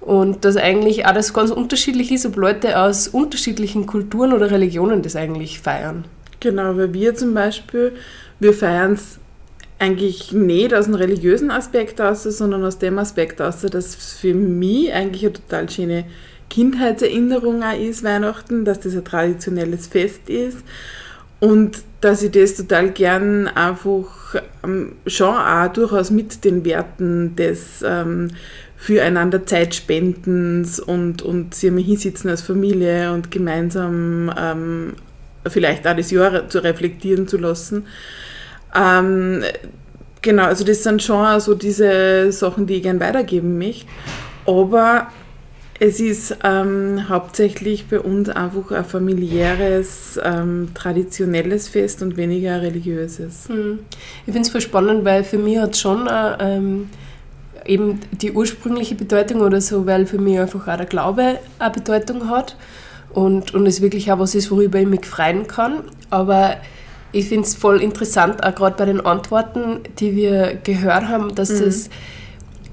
Und 0.00 0.44
dass 0.44 0.56
eigentlich 0.56 1.06
auch 1.06 1.12
das 1.12 1.34
ganz 1.34 1.50
unterschiedlich 1.50 2.12
ist, 2.12 2.24
ob 2.24 2.36
Leute 2.36 2.78
aus 2.80 3.08
unterschiedlichen 3.08 3.86
Kulturen 3.86 4.32
oder 4.32 4.50
Religionen 4.50 5.02
das 5.02 5.16
eigentlich 5.16 5.60
feiern. 5.60 6.04
Genau, 6.40 6.76
weil 6.76 6.94
wir 6.94 7.14
zum 7.14 7.34
Beispiel, 7.34 7.92
wir 8.38 8.54
feiern 8.54 8.92
es 8.92 9.18
eigentlich 9.80 10.32
nicht 10.32 10.72
aus 10.72 10.86
dem 10.86 10.94
religiösen 10.94 11.50
Aspekt 11.50 12.00
aus, 12.00 12.22
sondern 12.22 12.64
aus 12.64 12.78
dem 12.78 12.98
Aspekt 12.98 13.40
aus, 13.40 13.60
dass 13.60 13.94
für 13.94 14.34
mich 14.34 14.92
eigentlich 14.92 15.24
eine 15.24 15.32
total 15.32 15.68
schöne 15.68 16.04
Kindheitserinnerung 16.48 17.62
auch 17.62 17.78
ist, 17.78 18.02
Weihnachten, 18.02 18.64
dass 18.64 18.80
das 18.80 18.94
ein 18.94 19.04
traditionelles 19.04 19.86
Fest 19.86 20.28
ist 20.28 20.58
und 21.40 21.82
dass 22.00 22.22
ich 22.22 22.30
das 22.30 22.54
total 22.54 22.90
gern 22.90 23.48
einfach 23.48 24.36
ähm, 24.64 24.92
schon 25.06 25.34
auch 25.34 25.68
durchaus 25.72 26.10
mit 26.10 26.44
den 26.44 26.64
Werten 26.64 27.34
des 27.34 27.82
ähm, 27.84 28.28
füreinander 28.76 29.44
Zeitspendens 29.44 30.78
und, 30.78 31.22
und 31.22 31.54
sie 31.54 31.68
einmal 31.68 31.82
hinsitzen 31.82 32.30
als 32.30 32.42
Familie 32.42 33.12
und 33.12 33.30
gemeinsam 33.30 34.32
ähm, 34.38 34.92
vielleicht 35.48 35.86
auch 35.86 35.96
das 35.96 36.12
Jahr 36.12 36.48
zu 36.48 36.62
reflektieren 36.62 37.26
zu 37.26 37.38
lassen. 37.38 37.86
Ähm, 38.76 39.42
genau, 40.22 40.44
also 40.44 40.64
das 40.64 40.84
sind 40.84 41.02
schon 41.02 41.40
so 41.40 41.54
diese 41.54 42.30
Sachen, 42.30 42.66
die 42.66 42.76
ich 42.76 42.82
gern 42.84 43.00
weitergeben 43.00 43.58
möchte. 43.58 43.86
Aber 44.46 45.08
es 45.80 46.00
ist 46.00 46.36
ähm, 46.42 47.08
hauptsächlich 47.08 47.86
bei 47.86 48.00
uns 48.00 48.28
einfach 48.28 48.72
ein 48.72 48.84
familiäres, 48.84 50.18
ähm, 50.22 50.70
traditionelles 50.74 51.68
Fest 51.68 52.02
und 52.02 52.16
weniger 52.16 52.54
ein 52.54 52.60
religiöses. 52.60 53.48
Hm. 53.48 53.80
Ich 54.26 54.32
finde 54.32 54.40
es 54.40 54.50
voll 54.50 54.60
spannend, 54.60 55.04
weil 55.04 55.22
für 55.22 55.38
mich 55.38 55.58
hat 55.58 55.76
schon 55.76 56.08
äh, 56.08 56.36
ähm, 56.40 56.88
eben 57.64 58.00
die 58.10 58.32
ursprüngliche 58.32 58.96
Bedeutung 58.96 59.40
oder 59.40 59.60
so, 59.60 59.86
weil 59.86 60.06
für 60.06 60.18
mich 60.18 60.40
einfach 60.40 60.66
auch 60.66 60.76
der 60.76 60.86
Glaube 60.86 61.38
eine 61.60 61.70
Bedeutung 61.70 62.28
hat 62.28 62.56
und, 63.10 63.54
und 63.54 63.66
es 63.66 63.80
wirklich 63.80 64.10
auch 64.10 64.18
was 64.18 64.34
ist, 64.34 64.50
worüber 64.50 64.80
ich 64.80 64.88
mich 64.88 65.06
freuen 65.06 65.46
kann. 65.46 65.84
Aber 66.10 66.56
ich 67.12 67.28
finde 67.28 67.46
es 67.46 67.54
voll 67.54 67.80
interessant, 67.80 68.42
auch 68.42 68.54
gerade 68.54 68.76
bei 68.76 68.84
den 68.84 69.00
Antworten, 69.00 69.80
die 69.98 70.16
wir 70.16 70.58
gehört 70.64 71.08
haben, 71.08 71.34
dass 71.36 71.50
mhm. 71.50 71.64
das 71.64 71.90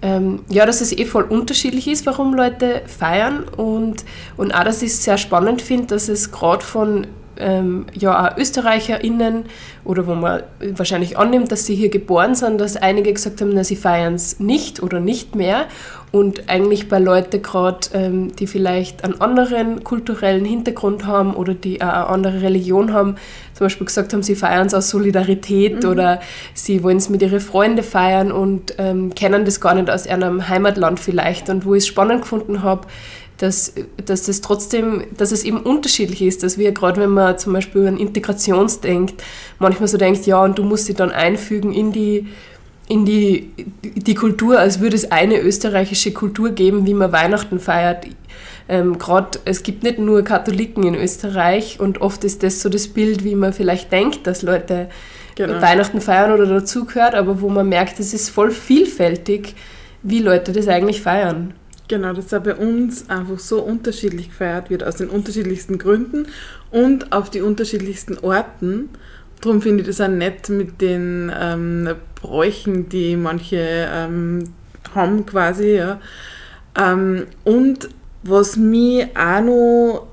ähm, 0.05 0.41
ja, 0.49 0.67
dass 0.67 0.81
es 0.81 0.95
eh 0.95 1.05
voll 1.05 1.23
unterschiedlich 1.23 1.87
ist, 1.87 2.05
warum 2.05 2.35
Leute 2.35 2.83
feiern 2.85 3.43
und, 3.57 4.05
und 4.37 4.53
auch, 4.53 4.63
dass 4.63 4.83
ich 4.83 4.91
es 4.91 5.03
sehr 5.03 5.17
spannend 5.17 5.63
finde, 5.63 5.87
dass 5.87 6.09
es 6.09 6.31
gerade 6.31 6.63
von 6.63 7.07
ähm, 7.37 7.85
ja, 7.93 8.27
auch 8.27 8.37
ÖsterreicherInnen 8.37 9.45
oder 9.83 10.07
wo 10.07 10.15
man 10.15 10.43
wahrscheinlich 10.59 11.17
annimmt, 11.17 11.51
dass 11.51 11.65
sie 11.65 11.75
hier 11.75 11.89
geboren 11.89 12.35
sind, 12.35 12.59
dass 12.59 12.77
einige 12.77 13.13
gesagt 13.13 13.41
haben, 13.41 13.51
na, 13.53 13.63
sie 13.63 13.75
feiern 13.75 14.15
es 14.15 14.39
nicht 14.39 14.81
oder 14.81 14.99
nicht 14.99 15.35
mehr. 15.35 15.65
Und 16.11 16.47
eigentlich 16.47 16.87
bei 16.87 16.99
Leuten 16.99 17.41
gerade, 17.41 17.89
ähm, 17.93 18.35
die 18.37 18.47
vielleicht 18.47 19.03
einen 19.03 19.19
anderen 19.19 19.83
kulturellen 19.83 20.45
Hintergrund 20.45 21.05
haben 21.05 21.33
oder 21.33 21.53
die 21.53 21.81
auch 21.81 21.87
eine 21.87 22.07
andere 22.07 22.41
Religion 22.41 22.93
haben, 22.93 23.15
zum 23.53 23.65
Beispiel 23.65 23.85
gesagt 23.85 24.13
haben, 24.13 24.23
sie 24.23 24.35
feiern 24.35 24.67
es 24.67 24.73
aus 24.73 24.89
Solidarität 24.89 25.83
mhm. 25.83 25.89
oder 25.89 26.21
sie 26.53 26.83
wollen 26.83 26.97
es 26.97 27.09
mit 27.09 27.21
ihren 27.21 27.41
Freunden 27.41 27.83
feiern 27.83 28.31
und 28.31 28.75
ähm, 28.77 29.13
kennen 29.13 29.43
das 29.43 29.59
gar 29.59 29.75
nicht 29.75 29.89
aus 29.89 30.07
einem 30.07 30.47
Heimatland 30.47 31.01
vielleicht. 31.01 31.49
Und 31.49 31.65
wo 31.65 31.73
ich 31.73 31.83
es 31.83 31.87
spannend 31.87 32.21
gefunden 32.21 32.63
habe, 32.63 32.87
dass, 33.37 33.73
dass 34.05 34.23
das 34.23 34.41
trotzdem, 34.41 35.03
dass 35.17 35.31
es 35.31 35.43
eben 35.43 35.59
unterschiedlich 35.59 36.21
ist, 36.21 36.43
dass 36.43 36.57
wir 36.57 36.71
gerade, 36.71 37.01
wenn 37.01 37.09
man 37.09 37.37
zum 37.37 37.53
Beispiel 37.53 37.87
an 37.87 37.97
Integrations 37.97 38.79
denkt, 38.79 39.23
manchmal 39.59 39.87
so 39.87 39.97
denkt, 39.97 40.25
ja, 40.25 40.41
und 40.43 40.57
du 40.57 40.63
musst 40.63 40.87
dich 40.87 40.95
dann 40.95 41.11
einfügen 41.11 41.73
in 41.73 41.91
die, 41.91 42.27
in 42.87 43.05
die, 43.05 43.51
die 43.83 44.15
Kultur, 44.15 44.59
als 44.59 44.79
würde 44.79 44.95
es 44.95 45.11
eine 45.11 45.39
österreichische 45.41 46.11
Kultur 46.11 46.51
geben, 46.51 46.85
wie 46.85 46.93
man 46.93 47.11
Weihnachten 47.11 47.59
feiert. 47.59 48.05
Ähm, 48.69 48.97
gerade, 48.97 49.39
es 49.45 49.63
gibt 49.63 49.83
nicht 49.83 49.99
nur 49.99 50.23
Katholiken 50.23 50.83
in 50.83 50.95
Österreich 50.95 51.79
und 51.79 52.01
oft 52.01 52.23
ist 52.23 52.41
das 52.41 52.61
so 52.61 52.69
das 52.69 52.87
Bild, 52.87 53.23
wie 53.23 53.35
man 53.35 53.53
vielleicht 53.53 53.91
denkt, 53.91 54.25
dass 54.27 54.43
Leute 54.43 54.89
genau. 55.35 55.61
Weihnachten 55.61 56.01
feiern 56.01 56.31
oder 56.31 56.45
dazugehört, 56.45 57.15
aber 57.15 57.41
wo 57.41 57.49
man 57.49 57.67
merkt, 57.67 57.99
es 57.99 58.13
ist 58.13 58.29
voll 58.29 58.51
vielfältig, 58.51 59.55
wie 60.01 60.19
Leute 60.19 60.51
das 60.51 60.67
eigentlich 60.67 61.01
feiern. 61.01 61.53
Genau, 61.87 62.13
dass 62.13 62.27
da 62.27 62.39
bei 62.39 62.55
uns 62.55 63.09
einfach 63.09 63.37
so 63.37 63.61
unterschiedlich 63.61 64.29
gefeiert 64.29 64.69
wird, 64.69 64.83
aus 64.83 64.95
den 64.95 65.09
unterschiedlichsten 65.09 65.77
Gründen 65.77 66.27
und 66.71 67.11
auf 67.11 67.29
die 67.29 67.41
unterschiedlichsten 67.41 68.17
Orten. 68.17 68.89
Darum 69.41 69.61
finde 69.61 69.81
ich 69.81 69.87
das 69.87 70.01
auch 70.01 70.07
nett 70.07 70.49
mit 70.49 70.81
den 70.81 71.31
ähm, 71.37 71.89
Bräuchen, 72.15 72.89
die 72.89 73.15
manche 73.15 73.87
ähm, 73.91 74.45
haben 74.95 75.25
quasi. 75.27 75.75
Ja. 75.75 75.99
Ähm, 76.75 77.27
und 77.43 77.89
was 78.23 78.57
mich 78.57 79.05
auch 79.15 79.41
noch 79.41 80.07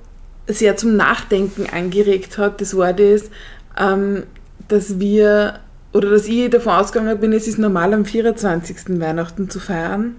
sehr 0.47 0.77
zum 0.77 0.97
Nachdenken 0.97 1.67
angeregt 1.73 2.37
hat, 2.37 2.61
das 2.61 2.77
war 2.77 2.93
das, 2.93 3.31
ähm, 3.79 4.25
dass 4.69 5.01
wir, 5.01 5.61
oder 5.95 6.11
dass 6.11 6.27
ich 6.27 6.51
davon 6.51 6.75
ausgegangen 6.75 7.19
bin, 7.19 7.33
es 7.33 7.49
ist 7.49 7.59
normal 7.59 7.95
am 7.95 8.05
24. 8.05 9.01
Weihnachten 9.01 9.49
zu 9.49 9.59
feiern 9.59 10.17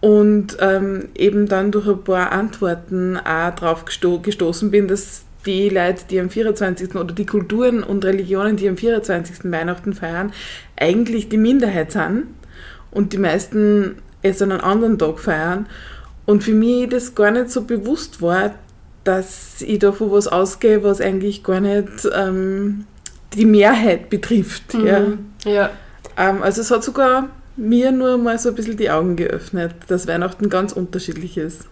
und 0.00 0.56
ähm, 0.60 1.08
eben 1.14 1.48
dann 1.48 1.72
durch 1.72 1.88
ein 1.88 2.04
paar 2.04 2.32
Antworten 2.32 3.16
auch 3.16 3.54
darauf 3.54 3.84
gesto 3.84 4.20
gestoßen 4.20 4.70
bin, 4.70 4.88
dass 4.88 5.24
die 5.44 5.68
Leute, 5.68 6.04
die 6.10 6.20
am 6.20 6.30
24. 6.30 6.94
oder 6.94 7.14
die 7.14 7.26
Kulturen 7.26 7.82
und 7.82 8.04
Religionen, 8.04 8.56
die 8.56 8.68
am 8.68 8.76
24. 8.76 9.50
Weihnachten 9.50 9.94
feiern, 9.94 10.32
eigentlich 10.76 11.28
die 11.28 11.38
Minderheit 11.38 11.92
sind 11.92 12.24
und 12.90 13.12
die 13.12 13.18
meisten 13.18 13.96
es 14.22 14.42
an 14.42 14.52
einem 14.52 14.60
anderen 14.62 14.98
Tag 14.98 15.18
feiern. 15.18 15.66
Und 16.26 16.44
für 16.44 16.52
mich 16.52 16.88
das 16.88 17.14
gar 17.14 17.30
nicht 17.30 17.50
so 17.50 17.62
bewusst 17.62 18.20
war, 18.20 18.54
dass 19.04 19.62
ich 19.62 19.78
davon 19.78 20.10
was 20.10 20.28
ausgehe, 20.28 20.82
was 20.82 21.00
eigentlich 21.00 21.42
gar 21.42 21.60
nicht 21.60 22.06
ähm, 22.14 22.84
die 23.34 23.46
Mehrheit 23.46 24.10
betrifft. 24.10 24.74
Mhm. 24.74 24.86
Ja. 24.86 25.02
ja. 25.44 25.70
Ähm, 26.16 26.42
also 26.42 26.60
es 26.60 26.70
hat 26.70 26.84
sogar 26.84 27.30
mir 27.58 27.92
nur 27.92 28.18
mal 28.18 28.38
so 28.38 28.50
ein 28.50 28.54
bisschen 28.54 28.76
die 28.76 28.90
Augen 28.90 29.16
geöffnet, 29.16 29.74
dass 29.88 30.06
Weihnachten 30.06 30.48
ganz 30.48 30.72
unterschiedlich 30.72 31.36
ist. 31.36 31.66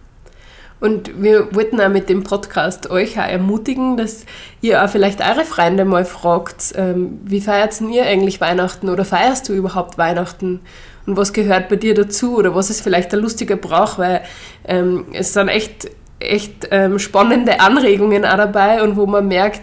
Und 0.79 1.23
wir 1.23 1.55
wollten 1.55 1.81
auch 1.81 1.89
mit 1.89 2.07
dem 2.07 2.23
Podcast 2.23 2.91
euch 2.91 3.19
auch 3.19 3.25
ermutigen, 3.25 3.97
dass 3.97 4.25
ihr 4.61 4.83
auch 4.83 4.89
vielleicht 4.89 5.21
eure 5.21 5.43
Freunde 5.43 5.85
mal 5.85 6.05
fragt, 6.05 6.73
ähm, 6.75 7.19
wie 7.23 7.41
feiert 7.41 7.79
denn 7.79 7.89
ihr 7.89 8.05
eigentlich 8.05 8.39
Weihnachten 8.41 8.89
oder 8.89 9.03
feierst 9.03 9.49
du 9.49 9.53
überhaupt 9.53 9.97
Weihnachten? 9.97 10.59
Und 11.07 11.17
was 11.17 11.33
gehört 11.33 11.69
bei 11.69 11.77
dir 11.77 11.95
dazu 11.95 12.37
oder 12.37 12.53
was 12.53 12.69
ist 12.69 12.81
vielleicht 12.81 13.13
ein 13.13 13.21
lustiger 13.21 13.55
Brauch, 13.55 13.97
weil 13.97 14.21
ähm, 14.67 15.05
es 15.13 15.33
sind 15.33 15.47
echt, 15.47 15.89
echt 16.19 16.67
ähm, 16.69 16.99
spannende 16.99 17.59
Anregungen 17.59 18.25
auch 18.25 18.37
dabei 18.37 18.83
und 18.83 18.97
wo 18.97 19.07
man 19.07 19.27
merkt, 19.27 19.61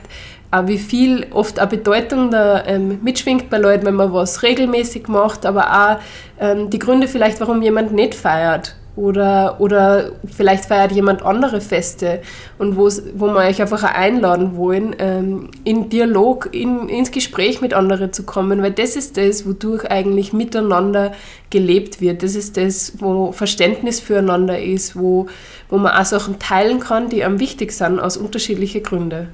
auch 0.55 0.67
wie 0.69 0.79
viel 0.79 1.27
oft 1.33 1.59
eine 1.59 1.69
Bedeutung 1.69 2.31
da 2.31 2.65
ähm, 2.67 3.01
mitschwingt 3.03 3.51
bei 3.51 3.59
Leuten, 3.59 3.87
wenn 3.87 3.95
man 3.95 4.13
was 4.13 4.43
regelmäßig 4.43 5.09
macht, 5.09 5.47
aber 5.47 5.67
auch 5.67 6.01
ähm, 6.41 6.71
die 6.71 6.79
Gründe 6.79 7.09
vielleicht, 7.09 7.41
warum 7.41 7.63
jemand 7.63 7.93
nicht 7.93 8.15
feiert. 8.15 8.77
Oder, 8.97 9.57
oder 9.59 10.13
vielleicht 10.25 10.67
feiert 10.67 10.93
jemand 10.93 11.25
andere 11.25 11.61
Feste 11.61 12.23
und 12.59 12.77
wo 12.77 12.89
wir 12.89 13.35
euch 13.39 13.61
einfach 13.61 13.83
auch 13.83 13.93
einladen 13.93 14.57
wollen, 14.57 14.95
ähm, 15.01 15.51
in 15.65 15.89
Dialog, 15.89 16.51
in, 16.53 16.89
ins 16.89 17.11
Gespräch 17.11 17.61
mit 17.61 17.75
anderen 17.75 18.13
zu 18.13 18.23
kommen, 18.23 18.63
weil 18.63 18.71
das 18.71 18.95
ist 18.95 19.17
das, 19.17 19.49
wodurch 19.49 19.91
eigentlich 19.91 20.33
miteinander 20.33 21.11
gelebt 21.51 22.01
wird. 22.01 22.23
Das 22.23 22.37
ist 22.37 22.57
das, 22.57 22.93
wo 23.01 23.33
Verständnis 23.33 23.99
füreinander 23.99 24.63
ist, 24.63 24.95
wo, 24.95 25.27
wo 25.69 25.77
man 25.79 25.91
auch 25.91 26.05
Sachen 26.05 26.39
teilen 26.39 26.79
kann, 26.79 27.09
die 27.09 27.25
einem 27.25 27.41
wichtig 27.41 27.73
sind, 27.73 27.99
aus 27.99 28.17
unterschiedlichen 28.17 28.85
Gründen. 28.85 29.27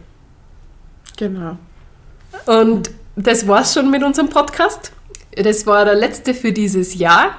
Genau. 1.20 1.58
Und 2.46 2.90
das 3.14 3.46
war's 3.46 3.74
schon 3.74 3.90
mit 3.90 4.02
unserem 4.02 4.30
Podcast. 4.30 4.90
Das 5.36 5.66
war 5.66 5.84
der 5.84 5.94
letzte 5.94 6.32
für 6.32 6.50
dieses 6.50 6.94
Jahr. 6.94 7.36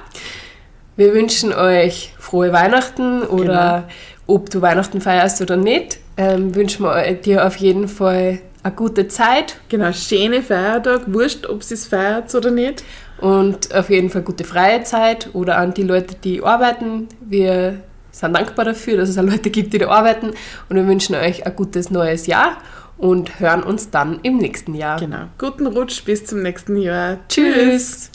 Wir 0.96 1.12
wünschen 1.12 1.52
euch 1.52 2.14
frohe 2.16 2.52
Weihnachten 2.52 3.22
oder 3.22 3.88
ob 4.28 4.50
du 4.50 4.62
Weihnachten 4.62 5.00
feierst 5.00 5.42
oder 5.42 5.56
nicht, 5.56 5.98
ähm, 6.16 6.54
wünschen 6.54 6.84
wir 6.84 7.12
dir 7.14 7.44
auf 7.44 7.56
jeden 7.56 7.88
Fall 7.88 8.38
eine 8.62 8.74
gute 8.74 9.08
Zeit. 9.08 9.56
Genau, 9.68 9.92
schöne 9.92 10.42
Feiertag, 10.42 11.02
wurscht, 11.12 11.46
ob 11.46 11.64
sie 11.64 11.74
es 11.74 11.88
feiert 11.88 12.32
oder 12.36 12.52
nicht. 12.52 12.84
Und 13.18 13.74
auf 13.74 13.90
jeden 13.90 14.10
Fall 14.10 14.22
gute 14.22 14.44
freie 14.44 14.84
Zeit 14.84 15.30
oder 15.32 15.56
an 15.56 15.74
die 15.74 15.82
Leute, 15.82 16.14
die 16.22 16.40
arbeiten. 16.40 17.08
Wir 17.20 17.80
sind 18.12 18.34
dankbar 18.36 18.64
dafür, 18.64 18.98
dass 18.98 19.08
es 19.08 19.18
auch 19.18 19.24
Leute 19.24 19.50
gibt, 19.50 19.72
die 19.72 19.78
da 19.78 19.88
arbeiten. 19.88 20.34
Und 20.68 20.76
wir 20.76 20.86
wünschen 20.86 21.16
euch 21.16 21.44
ein 21.44 21.56
gutes 21.56 21.90
neues 21.90 22.28
Jahr 22.28 22.58
und 23.02 23.40
hören 23.40 23.64
uns 23.64 23.90
dann 23.90 24.20
im 24.22 24.38
nächsten 24.38 24.74
Jahr. 24.74 24.98
Genau. 24.98 25.24
Guten 25.36 25.66
Rutsch 25.66 26.04
bis 26.04 26.24
zum 26.24 26.40
nächsten 26.42 26.76
Jahr. 26.76 27.18
Tschüss. 27.28 28.11